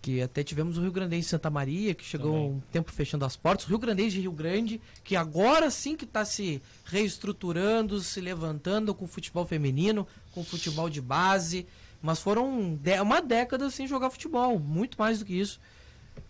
que 0.00 0.22
até 0.22 0.42
tivemos 0.42 0.78
o 0.78 0.80
Rio 0.80 0.90
Grandense 0.92 1.24
de 1.24 1.28
Santa 1.30 1.50
Maria, 1.50 1.94
que 1.94 2.04
chegou 2.04 2.32
Também. 2.32 2.50
um 2.52 2.60
tempo 2.72 2.90
fechando 2.90 3.24
as 3.26 3.36
portas, 3.36 3.66
o 3.66 3.68
Rio 3.68 3.78
Grandense 3.78 4.12
de 4.16 4.20
Rio 4.22 4.32
Grande, 4.32 4.80
que 5.04 5.14
agora 5.14 5.70
sim 5.70 5.94
que 5.94 6.04
está 6.04 6.24
se 6.24 6.62
reestruturando, 6.84 8.00
se 8.00 8.20
levantando 8.20 8.94
com 8.94 9.04
o 9.04 9.08
futebol 9.08 9.44
feminino, 9.44 10.06
com 10.32 10.40
o 10.40 10.44
futebol 10.44 10.88
de 10.88 11.00
base, 11.02 11.66
mas 12.00 12.18
foram 12.20 12.78
uma 13.02 13.20
década 13.20 13.68
sem 13.70 13.86
jogar 13.86 14.08
futebol, 14.10 14.58
muito 14.58 14.96
mais 14.98 15.18
do 15.18 15.24
que 15.26 15.34
isso. 15.38 15.60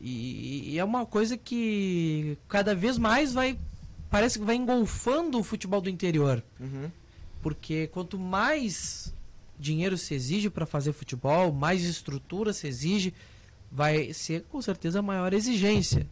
E, 0.01 0.73
e 0.73 0.79
é 0.79 0.85
uma 0.85 1.07
coisa 1.07 1.37
que 1.37 2.37
cada 2.49 2.75
vez 2.75 2.99
mais 2.99 3.33
vai, 3.33 3.59
parece 4.11 4.39
que 4.39 4.45
vai 4.45 4.57
engolfando 4.57 5.39
o 5.39 5.45
futebol 5.45 5.81
do 5.81 5.91
interior. 5.91 6.43
Uhum. 6.59 6.91
Porque 7.43 7.87
quanto 7.89 8.19
mais 8.19 9.15
dinheiro 9.59 9.99
se 9.99 10.15
exige 10.15 10.51
para 10.51 10.67
fazer 10.67 10.93
futebol, 10.93 11.53
mais 11.53 11.85
estrutura 11.85 12.53
se 12.53 12.67
exige, 12.67 13.13
vai 13.71 14.13
ser 14.13 14.45
com 14.49 14.63
certeza 14.63 15.01
a 15.01 15.03
maior 15.03 15.33
exigência. 15.33 16.07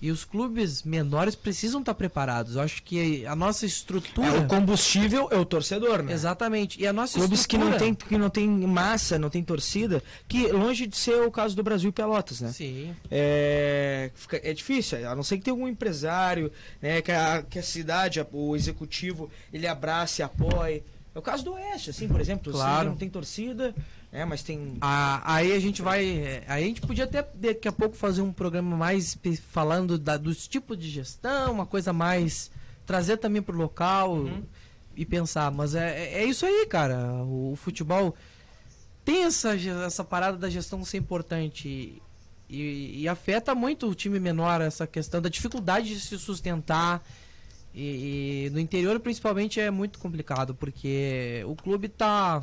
E 0.00 0.10
os 0.10 0.24
clubes 0.24 0.82
menores 0.82 1.34
precisam 1.34 1.80
estar 1.80 1.94
preparados. 1.94 2.56
Eu 2.56 2.62
acho 2.62 2.82
que 2.82 3.26
a 3.26 3.36
nossa 3.36 3.66
estrutura. 3.66 4.28
É, 4.28 4.38
o 4.38 4.46
combustível 4.46 5.28
é 5.30 5.36
o 5.36 5.44
torcedor, 5.44 6.02
né? 6.02 6.12
Exatamente. 6.12 6.80
E 6.80 6.86
a 6.86 6.92
nossa 6.92 7.18
Clubes 7.18 7.44
que 7.44 7.56
estrutura. 7.56 7.78
não, 7.78 7.78
tem, 7.78 7.94
que 7.94 8.18
não 8.18 8.30
tem 8.30 8.48
massa, 8.48 9.18
não 9.18 9.28
tem 9.28 9.42
torcida, 9.42 10.02
que 10.26 10.48
longe 10.48 10.86
de 10.86 10.96
ser 10.96 11.20
o 11.22 11.30
caso 11.30 11.54
do 11.54 11.62
Brasil 11.62 11.90
e 11.90 11.92
Pelotas, 11.92 12.40
né? 12.40 12.50
Sim. 12.52 12.94
É, 13.10 14.10
é 14.32 14.52
difícil, 14.54 15.08
a 15.08 15.14
não 15.14 15.22
ser 15.22 15.36
que 15.36 15.44
tenha 15.44 15.54
algum 15.54 15.68
empresário, 15.68 16.50
né, 16.80 17.02
que 17.02 17.12
a, 17.12 17.42
que 17.42 17.58
a 17.58 17.62
cidade, 17.62 18.24
o 18.32 18.56
executivo, 18.56 19.30
ele 19.52 19.66
abrace, 19.66 20.22
apoie. 20.22 20.82
É 21.20 21.22
o 21.22 21.22
caso 21.22 21.44
do 21.44 21.52
Oeste, 21.52 21.90
assim, 21.90 22.08
por 22.08 22.18
exemplo, 22.20 22.50
Claro. 22.50 22.88
não 22.88 22.96
tem 22.96 23.10
torcida, 23.10 23.74
né, 24.10 24.24
mas 24.24 24.42
tem... 24.42 24.78
Ah, 24.80 25.20
aí 25.34 25.52
a 25.52 25.60
gente 25.60 25.82
vai. 25.82 26.04
é, 26.08 26.44
Aí 26.48 26.64
a 26.64 26.66
gente 26.66 26.80
podia 26.80 27.04
até 27.04 27.22
daqui 27.34 27.68
a 27.68 27.72
pouco 27.72 27.94
fazer 27.94 28.22
um 28.22 28.32
programa 28.32 28.74
mais 28.76 29.18
falando 29.50 29.98
da- 29.98 30.16
dos 30.16 30.48
tipos 30.48 30.78
de 30.78 30.88
gestão, 30.88 31.52
uma 31.52 31.66
coisa 31.66 31.92
mais. 31.92 32.50
trazer 32.86 33.18
também 33.18 33.40
pro 33.42 33.56
local 33.56 34.14
Uhum. 34.14 34.42
e 34.96 35.04
pensar. 35.06 35.50
Mas 35.52 35.74
é, 35.76 36.14
é 36.14 36.24
isso 36.24 36.44
aí, 36.46 36.66
cara. 36.66 36.96
O, 37.22 37.52
o 37.52 37.56
futebol 37.56 38.16
tem 39.04 39.24
essa, 39.24 39.54
essa 39.86 40.02
parada 40.02 40.36
da 40.36 40.48
gestão 40.50 40.84
ser 40.84 40.96
importante. 40.98 42.02
E, 42.48 43.00
e 43.02 43.06
afeta 43.08 43.54
muito 43.54 43.86
o 43.88 43.94
time 43.94 44.18
menor, 44.18 44.60
essa 44.60 44.86
questão 44.88 45.20
da 45.22 45.28
dificuldade 45.28 45.88
de 45.90 46.00
se 46.00 46.18
sustentar. 46.18 47.00
E, 47.74 48.46
e 48.46 48.50
no 48.50 48.58
interior, 48.58 48.98
principalmente, 49.00 49.60
é 49.60 49.70
muito 49.70 49.98
complicado, 49.98 50.54
porque 50.54 51.44
o 51.46 51.54
clube 51.54 51.88
tá, 51.88 52.42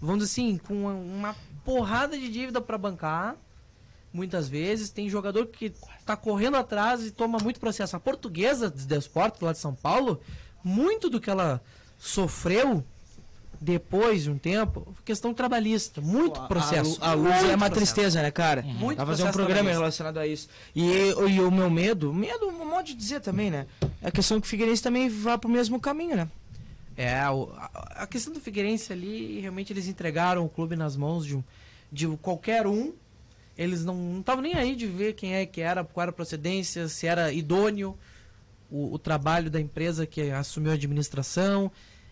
vamos 0.00 0.24
dizer 0.24 0.32
assim, 0.32 0.58
com 0.58 0.74
uma, 0.74 0.92
uma 0.92 1.36
porrada 1.64 2.18
de 2.18 2.28
dívida 2.28 2.60
para 2.60 2.76
bancar. 2.76 3.36
Muitas 4.12 4.48
vezes 4.48 4.90
tem 4.90 5.08
jogador 5.08 5.46
que 5.46 5.72
tá 6.04 6.16
correndo 6.16 6.56
atrás 6.56 7.04
e 7.04 7.10
toma 7.10 7.38
muito 7.38 7.60
processo. 7.60 7.94
A 7.94 8.00
portuguesa 8.00 8.70
de 8.70 8.86
Desporto, 8.86 9.44
lá 9.44 9.52
de 9.52 9.58
São 9.58 9.74
Paulo, 9.74 10.20
muito 10.64 11.10
do 11.10 11.20
que 11.20 11.30
ela 11.30 11.62
sofreu 11.98 12.84
depois 13.60 14.22
de 14.24 14.30
um 14.30 14.38
tempo, 14.38 14.94
questão 15.04 15.34
trabalhista, 15.34 16.00
muito 16.00 16.40
processo. 16.42 16.98
A, 17.00 17.10
a 17.10 17.14
luz 17.14 17.34
muito 17.34 17.50
é 17.50 17.56
uma 17.56 17.68
processo. 17.70 17.92
tristeza, 17.94 18.22
né, 18.22 18.30
cara? 18.30 18.62
Muito 18.62 18.96
Vai 18.98 19.06
fazer 19.06 19.24
um 19.24 19.32
programa 19.32 19.70
relacionado 19.70 20.18
a 20.18 20.26
isso. 20.26 20.48
E, 20.74 20.82
e 21.10 21.40
o 21.40 21.50
meu 21.50 21.68
medo, 21.68 22.12
medo, 22.14 22.46
um 22.48 22.64
modo 22.64 22.84
de 22.86 22.94
dizer 22.94 23.20
também, 23.20 23.50
né? 23.50 23.66
É 24.00 24.08
a 24.08 24.10
questão 24.10 24.40
que 24.40 24.46
o 24.46 24.50
Figueirense 24.50 24.82
também 24.82 25.08
vá 25.08 25.36
pro 25.36 25.48
mesmo 25.50 25.80
caminho, 25.80 26.16
né? 26.16 26.28
É, 26.96 27.28
o- 27.30 27.50
a, 27.56 28.02
a 28.02 28.06
questão 28.06 28.32
do 28.32 28.40
Figueirense 28.40 28.92
ali, 28.92 29.40
realmente 29.40 29.72
eles 29.72 29.86
entregaram 29.88 30.44
o 30.44 30.48
clube 30.48 30.74
nas 30.76 30.96
mãos 30.96 31.24
de, 31.26 31.36
um- 31.36 31.44
de 31.90 32.06
qualquer 32.22 32.66
um. 32.66 32.92
Eles 33.56 33.84
não 33.84 34.18
estavam 34.20 34.42
nem 34.42 34.54
aí 34.54 34.76
de 34.76 34.86
ver 34.86 35.14
quem 35.14 35.34
é 35.34 35.44
que 35.46 35.60
era, 35.60 35.82
qual 35.82 36.02
era 36.02 36.10
a 36.10 36.14
procedência, 36.14 36.88
se 36.88 37.06
era 37.08 37.32
idôneo 37.32 37.96
o, 38.70 38.94
o 38.94 38.98
trabalho 38.98 39.50
da 39.50 39.60
empresa 39.60 40.06
que 40.06 40.30
assumiu 40.30 40.70
a 40.70 40.74
administração. 40.74 41.70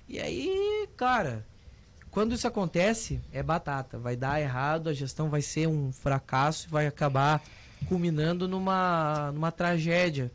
E 0.09 0.21
aí, 0.21 0.89
cara, 0.97 1.45
quando 2.11 2.35
isso 2.35 2.47
acontece, 2.47 3.21
é 3.33 3.43
batata. 3.43 3.99
Vai 3.99 4.17
dar 4.17 4.41
errado, 4.41 4.89
a 4.89 4.95
gestão 4.95 5.29
vai 5.29 5.43
ser 5.43 5.67
um 5.69 5.93
fracasso 5.93 6.67
e 6.67 6.71
vai 6.71 6.87
acabar 6.87 7.43
culminando 7.89 8.49
numa, 8.49 9.31
numa 9.33 9.53
tragédia. 9.53 10.31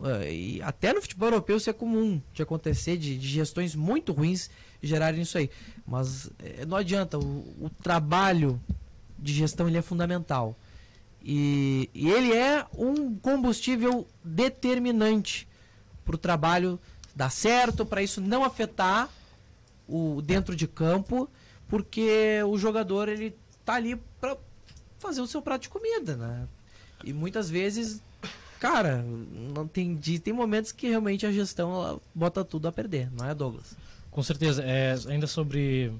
Ah, 0.00 0.24
E 0.26 0.60
até 0.62 0.92
no 0.92 1.00
futebol 1.00 1.28
europeu 1.28 1.56
isso 1.56 1.70
é 1.70 1.72
comum 1.72 2.20
de 2.32 2.42
acontecer, 2.42 2.96
de, 2.96 3.16
de 3.16 3.28
gestões 3.28 3.74
muito 3.74 4.12
ruins 4.12 4.50
gerarem 4.82 5.22
isso 5.22 5.38
aí. 5.38 5.48
Mas 5.86 6.30
eh, 6.40 6.64
não 6.66 6.76
adianta, 6.76 7.18
o, 7.18 7.22
o 7.60 7.70
trabalho 7.82 8.60
de 9.18 9.32
gestão 9.32 9.68
ele 9.68 9.78
é 9.78 9.82
fundamental. 9.82 10.56
E, 11.24 11.88
e 11.94 12.10
ele 12.10 12.32
é 12.32 12.66
um 12.76 13.14
combustível 13.14 14.08
determinante 14.24 15.46
para 16.04 16.16
o 16.16 16.18
trabalho 16.18 16.80
dar 17.14 17.30
certo, 17.30 17.84
para 17.84 18.02
isso 18.02 18.20
não 18.20 18.44
afetar 18.44 19.08
o 19.88 20.22
dentro 20.22 20.56
de 20.56 20.66
campo, 20.66 21.28
porque 21.68 22.40
o 22.46 22.56
jogador 22.56 23.08
ele 23.08 23.36
tá 23.64 23.74
ali 23.74 23.96
para 24.20 24.36
fazer 24.98 25.20
o 25.20 25.26
seu 25.26 25.42
prato 25.42 25.62
de 25.62 25.68
comida, 25.68 26.16
né? 26.16 26.46
E 27.04 27.12
muitas 27.12 27.50
vezes, 27.50 28.02
cara, 28.60 29.04
não 29.54 29.66
tem 29.66 29.96
tem 29.96 30.32
momentos 30.32 30.72
que 30.72 30.88
realmente 30.88 31.26
a 31.26 31.32
gestão 31.32 31.74
ela 31.74 32.00
bota 32.14 32.44
tudo 32.44 32.68
a 32.68 32.72
perder, 32.72 33.10
não 33.12 33.28
é, 33.28 33.34
Douglas? 33.34 33.76
Com 34.10 34.22
certeza. 34.22 34.62
É, 34.62 34.94
ainda 35.08 35.26
sobre, 35.26 35.92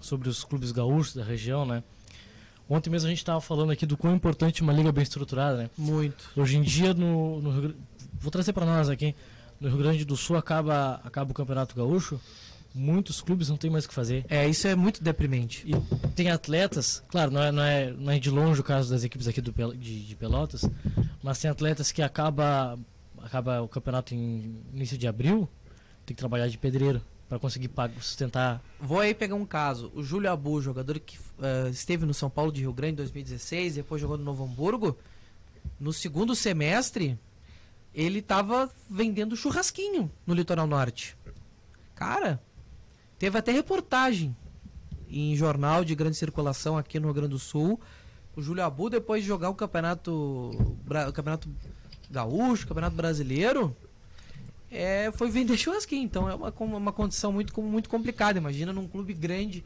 sobre 0.00 0.28
os 0.28 0.44
clubes 0.44 0.72
gaúchos 0.72 1.14
da 1.14 1.24
região, 1.24 1.66
né? 1.66 1.82
Ontem 2.68 2.88
mesmo 2.88 3.08
a 3.08 3.10
gente 3.10 3.18
estava 3.18 3.40
falando 3.40 3.72
aqui 3.72 3.84
do 3.84 3.96
quão 3.96 4.14
importante 4.14 4.62
uma 4.62 4.72
liga 4.72 4.92
bem 4.92 5.02
estruturada, 5.02 5.56
né? 5.56 5.70
Muito. 5.76 6.30
Hoje 6.36 6.56
em 6.56 6.62
dia, 6.62 6.94
no, 6.94 7.40
no 7.42 7.50
Rio 7.50 7.74
vou 8.20 8.30
trazer 8.30 8.52
para 8.52 8.64
nós 8.64 8.88
aqui, 8.88 9.14
no 9.60 9.68
Rio 9.68 9.78
Grande 9.78 10.04
do 10.04 10.16
Sul 10.16 10.36
acaba, 10.36 11.00
acaba 11.04 11.30
o 11.30 11.34
Campeonato 11.34 11.74
Gaúcho, 11.76 12.20
muitos 12.74 13.20
clubes 13.20 13.48
não 13.48 13.56
tem 13.56 13.70
mais 13.70 13.84
o 13.84 13.88
que 13.88 13.94
fazer. 13.94 14.24
É, 14.28 14.48
isso 14.48 14.66
é 14.66 14.74
muito 14.74 15.02
deprimente. 15.02 15.64
E 15.66 16.08
tem 16.10 16.30
atletas, 16.30 17.02
claro, 17.08 17.30
não 17.30 17.42
é, 17.42 17.52
não 17.52 17.62
é, 17.62 17.90
não 17.92 18.12
é 18.12 18.18
de 18.18 18.30
longe 18.30 18.60
o 18.60 18.64
caso 18.64 18.90
das 18.90 19.04
equipes 19.04 19.26
aqui 19.28 19.40
do, 19.40 19.52
de, 19.76 20.06
de 20.06 20.16
Pelotas, 20.16 20.64
mas 21.22 21.38
tem 21.38 21.50
atletas 21.50 21.92
que 21.92 22.00
acaba, 22.02 22.78
acaba 23.22 23.60
o 23.60 23.68
campeonato 23.68 24.14
em 24.14 24.56
início 24.72 24.96
de 24.96 25.06
abril, 25.06 25.48
tem 26.06 26.14
que 26.14 26.20
trabalhar 26.20 26.48
de 26.48 26.56
pedreiro 26.56 27.02
para 27.28 27.38
conseguir 27.38 27.68
pag- 27.68 27.92
sustentar. 28.00 28.60
Vou 28.80 28.98
aí 28.98 29.14
pegar 29.14 29.34
um 29.36 29.46
caso. 29.46 29.92
O 29.94 30.02
Júlio 30.02 30.30
Abu, 30.32 30.60
jogador 30.60 30.98
que 30.98 31.16
eh, 31.40 31.68
esteve 31.70 32.04
no 32.04 32.12
São 32.14 32.28
Paulo 32.28 32.50
de 32.50 32.60
Rio 32.62 32.72
Grande 32.72 32.94
em 32.94 32.96
2016, 32.96 33.74
depois 33.76 34.00
jogou 34.00 34.18
no 34.18 34.24
Novo 34.24 34.42
Hamburgo. 34.44 34.98
No 35.78 35.92
segundo 35.92 36.34
semestre, 36.34 37.16
ele 37.94 38.20
estava 38.20 38.70
vendendo 38.88 39.36
churrasquinho 39.36 40.10
no 40.26 40.34
Litoral 40.34 40.66
Norte. 40.66 41.16
Cara, 41.94 42.40
teve 43.18 43.36
até 43.36 43.52
reportagem 43.52 44.34
em 45.08 45.34
jornal 45.36 45.84
de 45.84 45.94
grande 45.94 46.16
circulação 46.16 46.78
aqui 46.78 46.98
no 46.98 47.06
Rio 47.08 47.14
Grande 47.14 47.30
do 47.30 47.38
Sul. 47.38 47.80
O 48.36 48.40
Júlio 48.40 48.64
Abu, 48.64 48.88
depois 48.88 49.22
de 49.22 49.28
jogar 49.28 49.50
o 49.50 49.54
campeonato, 49.54 50.10
o 50.12 51.12
campeonato 51.12 51.48
gaúcho, 52.10 52.64
o 52.64 52.68
campeonato 52.68 52.96
brasileiro, 52.96 53.76
é, 54.70 55.10
foi 55.12 55.30
vender 55.30 55.56
churrasquinho. 55.56 56.04
Então 56.04 56.28
é 56.28 56.34
uma, 56.34 56.54
uma 56.60 56.92
condição 56.92 57.32
muito, 57.32 57.60
muito 57.60 57.88
complicada. 57.88 58.38
Imagina 58.38 58.72
num 58.72 58.86
clube 58.86 59.12
grande, 59.12 59.64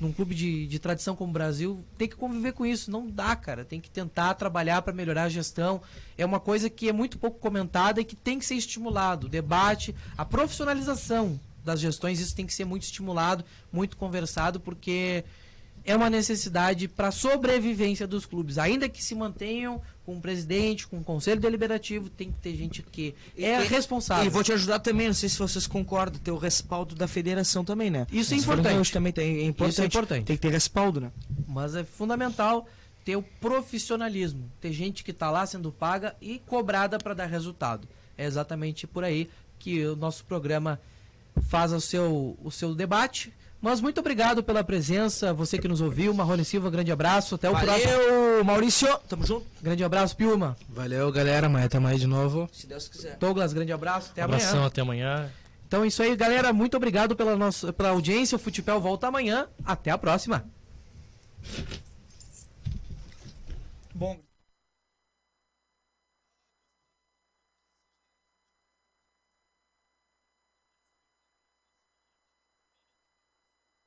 num 0.00 0.12
clube 0.12 0.34
de, 0.34 0.66
de 0.66 0.78
tradição 0.78 1.14
como 1.14 1.30
o 1.30 1.32
Brasil, 1.32 1.84
tem 1.98 2.08
que 2.08 2.16
conviver 2.16 2.52
com 2.52 2.64
isso. 2.64 2.90
Não 2.90 3.06
dá, 3.06 3.36
cara. 3.36 3.64
Tem 3.64 3.78
que 3.78 3.90
tentar 3.90 4.34
trabalhar 4.34 4.80
para 4.80 4.94
melhorar 4.94 5.24
a 5.24 5.28
gestão. 5.28 5.82
É 6.16 6.24
uma 6.24 6.40
coisa 6.40 6.70
que 6.70 6.88
é 6.88 6.92
muito 6.92 7.18
pouco 7.18 7.38
comentada 7.38 8.00
e 8.00 8.04
que 8.04 8.16
tem 8.16 8.38
que 8.38 8.46
ser 8.46 8.54
estimulado. 8.54 9.26
O 9.26 9.30
debate, 9.30 9.94
a 10.16 10.24
profissionalização 10.24 11.38
das 11.62 11.78
gestões, 11.78 12.18
isso 12.18 12.34
tem 12.34 12.46
que 12.46 12.54
ser 12.54 12.64
muito 12.64 12.84
estimulado, 12.84 13.44
muito 13.70 13.96
conversado, 13.96 14.58
porque 14.58 15.22
é 15.90 15.96
uma 15.96 16.08
necessidade 16.10 16.86
para 16.88 17.08
a 17.08 17.12
sobrevivência 17.12 18.06
dos 18.06 18.24
clubes. 18.26 18.58
Ainda 18.58 18.88
que 18.88 19.02
se 19.02 19.14
mantenham 19.14 19.80
com 20.06 20.16
o 20.16 20.20
presidente, 20.20 20.86
com 20.86 20.98
o 20.98 21.04
conselho 21.04 21.40
deliberativo, 21.40 22.08
tem 22.08 22.30
que 22.32 22.38
ter 22.38 22.54
gente 22.56 22.82
que 22.82 23.14
é 23.36 23.60
E- 23.62 23.66
responsável. 23.66 24.24
E 24.24 24.28
vou 24.28 24.42
te 24.42 24.52
ajudar 24.52 24.78
também, 24.80 25.06
não 25.08 25.14
sei 25.14 25.28
se 25.28 25.38
vocês 25.38 25.66
concordam, 25.66 26.20
ter 26.20 26.30
o 26.30 26.36
respaldo 26.38 26.94
da 26.94 27.06
federação 27.08 27.64
também, 27.64 27.90
né? 27.90 28.06
Isso 28.12 28.32
é 28.34 28.36
Os 28.36 28.42
importante. 28.44 28.72
gaúchos 28.74 28.90
também 28.92 29.12
tem, 29.12 29.38
é 29.38 29.44
importante. 29.44 29.72
Isso 29.72 29.82
é 29.82 29.86
importante. 29.86 30.24
Tem 30.26 30.36
que 30.36 30.42
ter 30.42 30.50
respaldo, 30.52 31.00
né? 31.00 31.10
Mas 31.46 31.74
é 31.74 31.84
fundamental 31.84 32.66
ter 33.04 33.16
o 33.16 33.22
profissionalismo. 33.22 34.50
Ter 34.60 34.72
gente 34.72 35.02
que 35.04 35.10
está 35.10 35.30
lá 35.30 35.46
sendo 35.46 35.70
paga 35.72 36.14
e 36.20 36.38
cobrada 36.46 36.98
para 36.98 37.14
dar 37.14 37.26
resultado. 37.26 37.88
É 38.16 38.24
exatamente 38.26 38.86
por 38.86 39.04
aí 39.04 39.28
que 39.58 39.84
o 39.86 39.96
nosso 39.96 40.24
programa 40.24 40.80
faz 41.48 41.72
o 41.72 41.80
seu, 41.80 42.36
o 42.42 42.50
seu 42.50 42.74
debate. 42.74 43.32
Mas 43.60 43.80
muito 43.80 44.00
obrigado 44.00 44.42
pela 44.42 44.64
presença, 44.64 45.34
você 45.34 45.58
que 45.58 45.68
nos 45.68 45.82
ouviu. 45.82 46.14
Marrone 46.14 46.44
Silva, 46.44 46.70
grande 46.70 46.90
abraço. 46.90 47.34
Até 47.34 47.50
o 47.50 47.52
próximo. 47.52 47.92
Valeu, 47.92 48.44
Maurício! 48.44 48.98
Tamo 49.06 49.26
junto. 49.26 49.46
Grande 49.60 49.84
abraço, 49.84 50.16
Pilma. 50.16 50.56
Valeu, 50.68 51.12
galera. 51.12 51.46
Amanhã 51.46 51.68
tamo 51.68 51.86
aí 51.86 51.98
de 51.98 52.06
novo. 52.06 52.48
Se 52.52 52.66
Deus 52.66 52.88
quiser. 52.88 53.16
Douglas, 53.18 53.52
grande 53.52 53.70
abraço. 53.70 54.10
Até 54.12 54.22
Abração, 54.22 54.50
amanhã. 54.52 54.66
até 54.66 54.80
amanhã. 54.80 55.30
Então 55.66 55.84
é 55.84 55.88
isso 55.88 56.02
aí, 56.02 56.16
galera. 56.16 56.52
Muito 56.54 56.76
obrigado 56.76 57.14
pela, 57.14 57.36
nossa, 57.36 57.70
pela 57.72 57.90
audiência. 57.90 58.36
O 58.36 58.38
Futebol 58.38 58.80
volta 58.80 59.08
amanhã. 59.08 59.46
Até 59.64 59.90
a 59.90 59.98
próxima. 59.98 60.44
bom. 63.94 64.29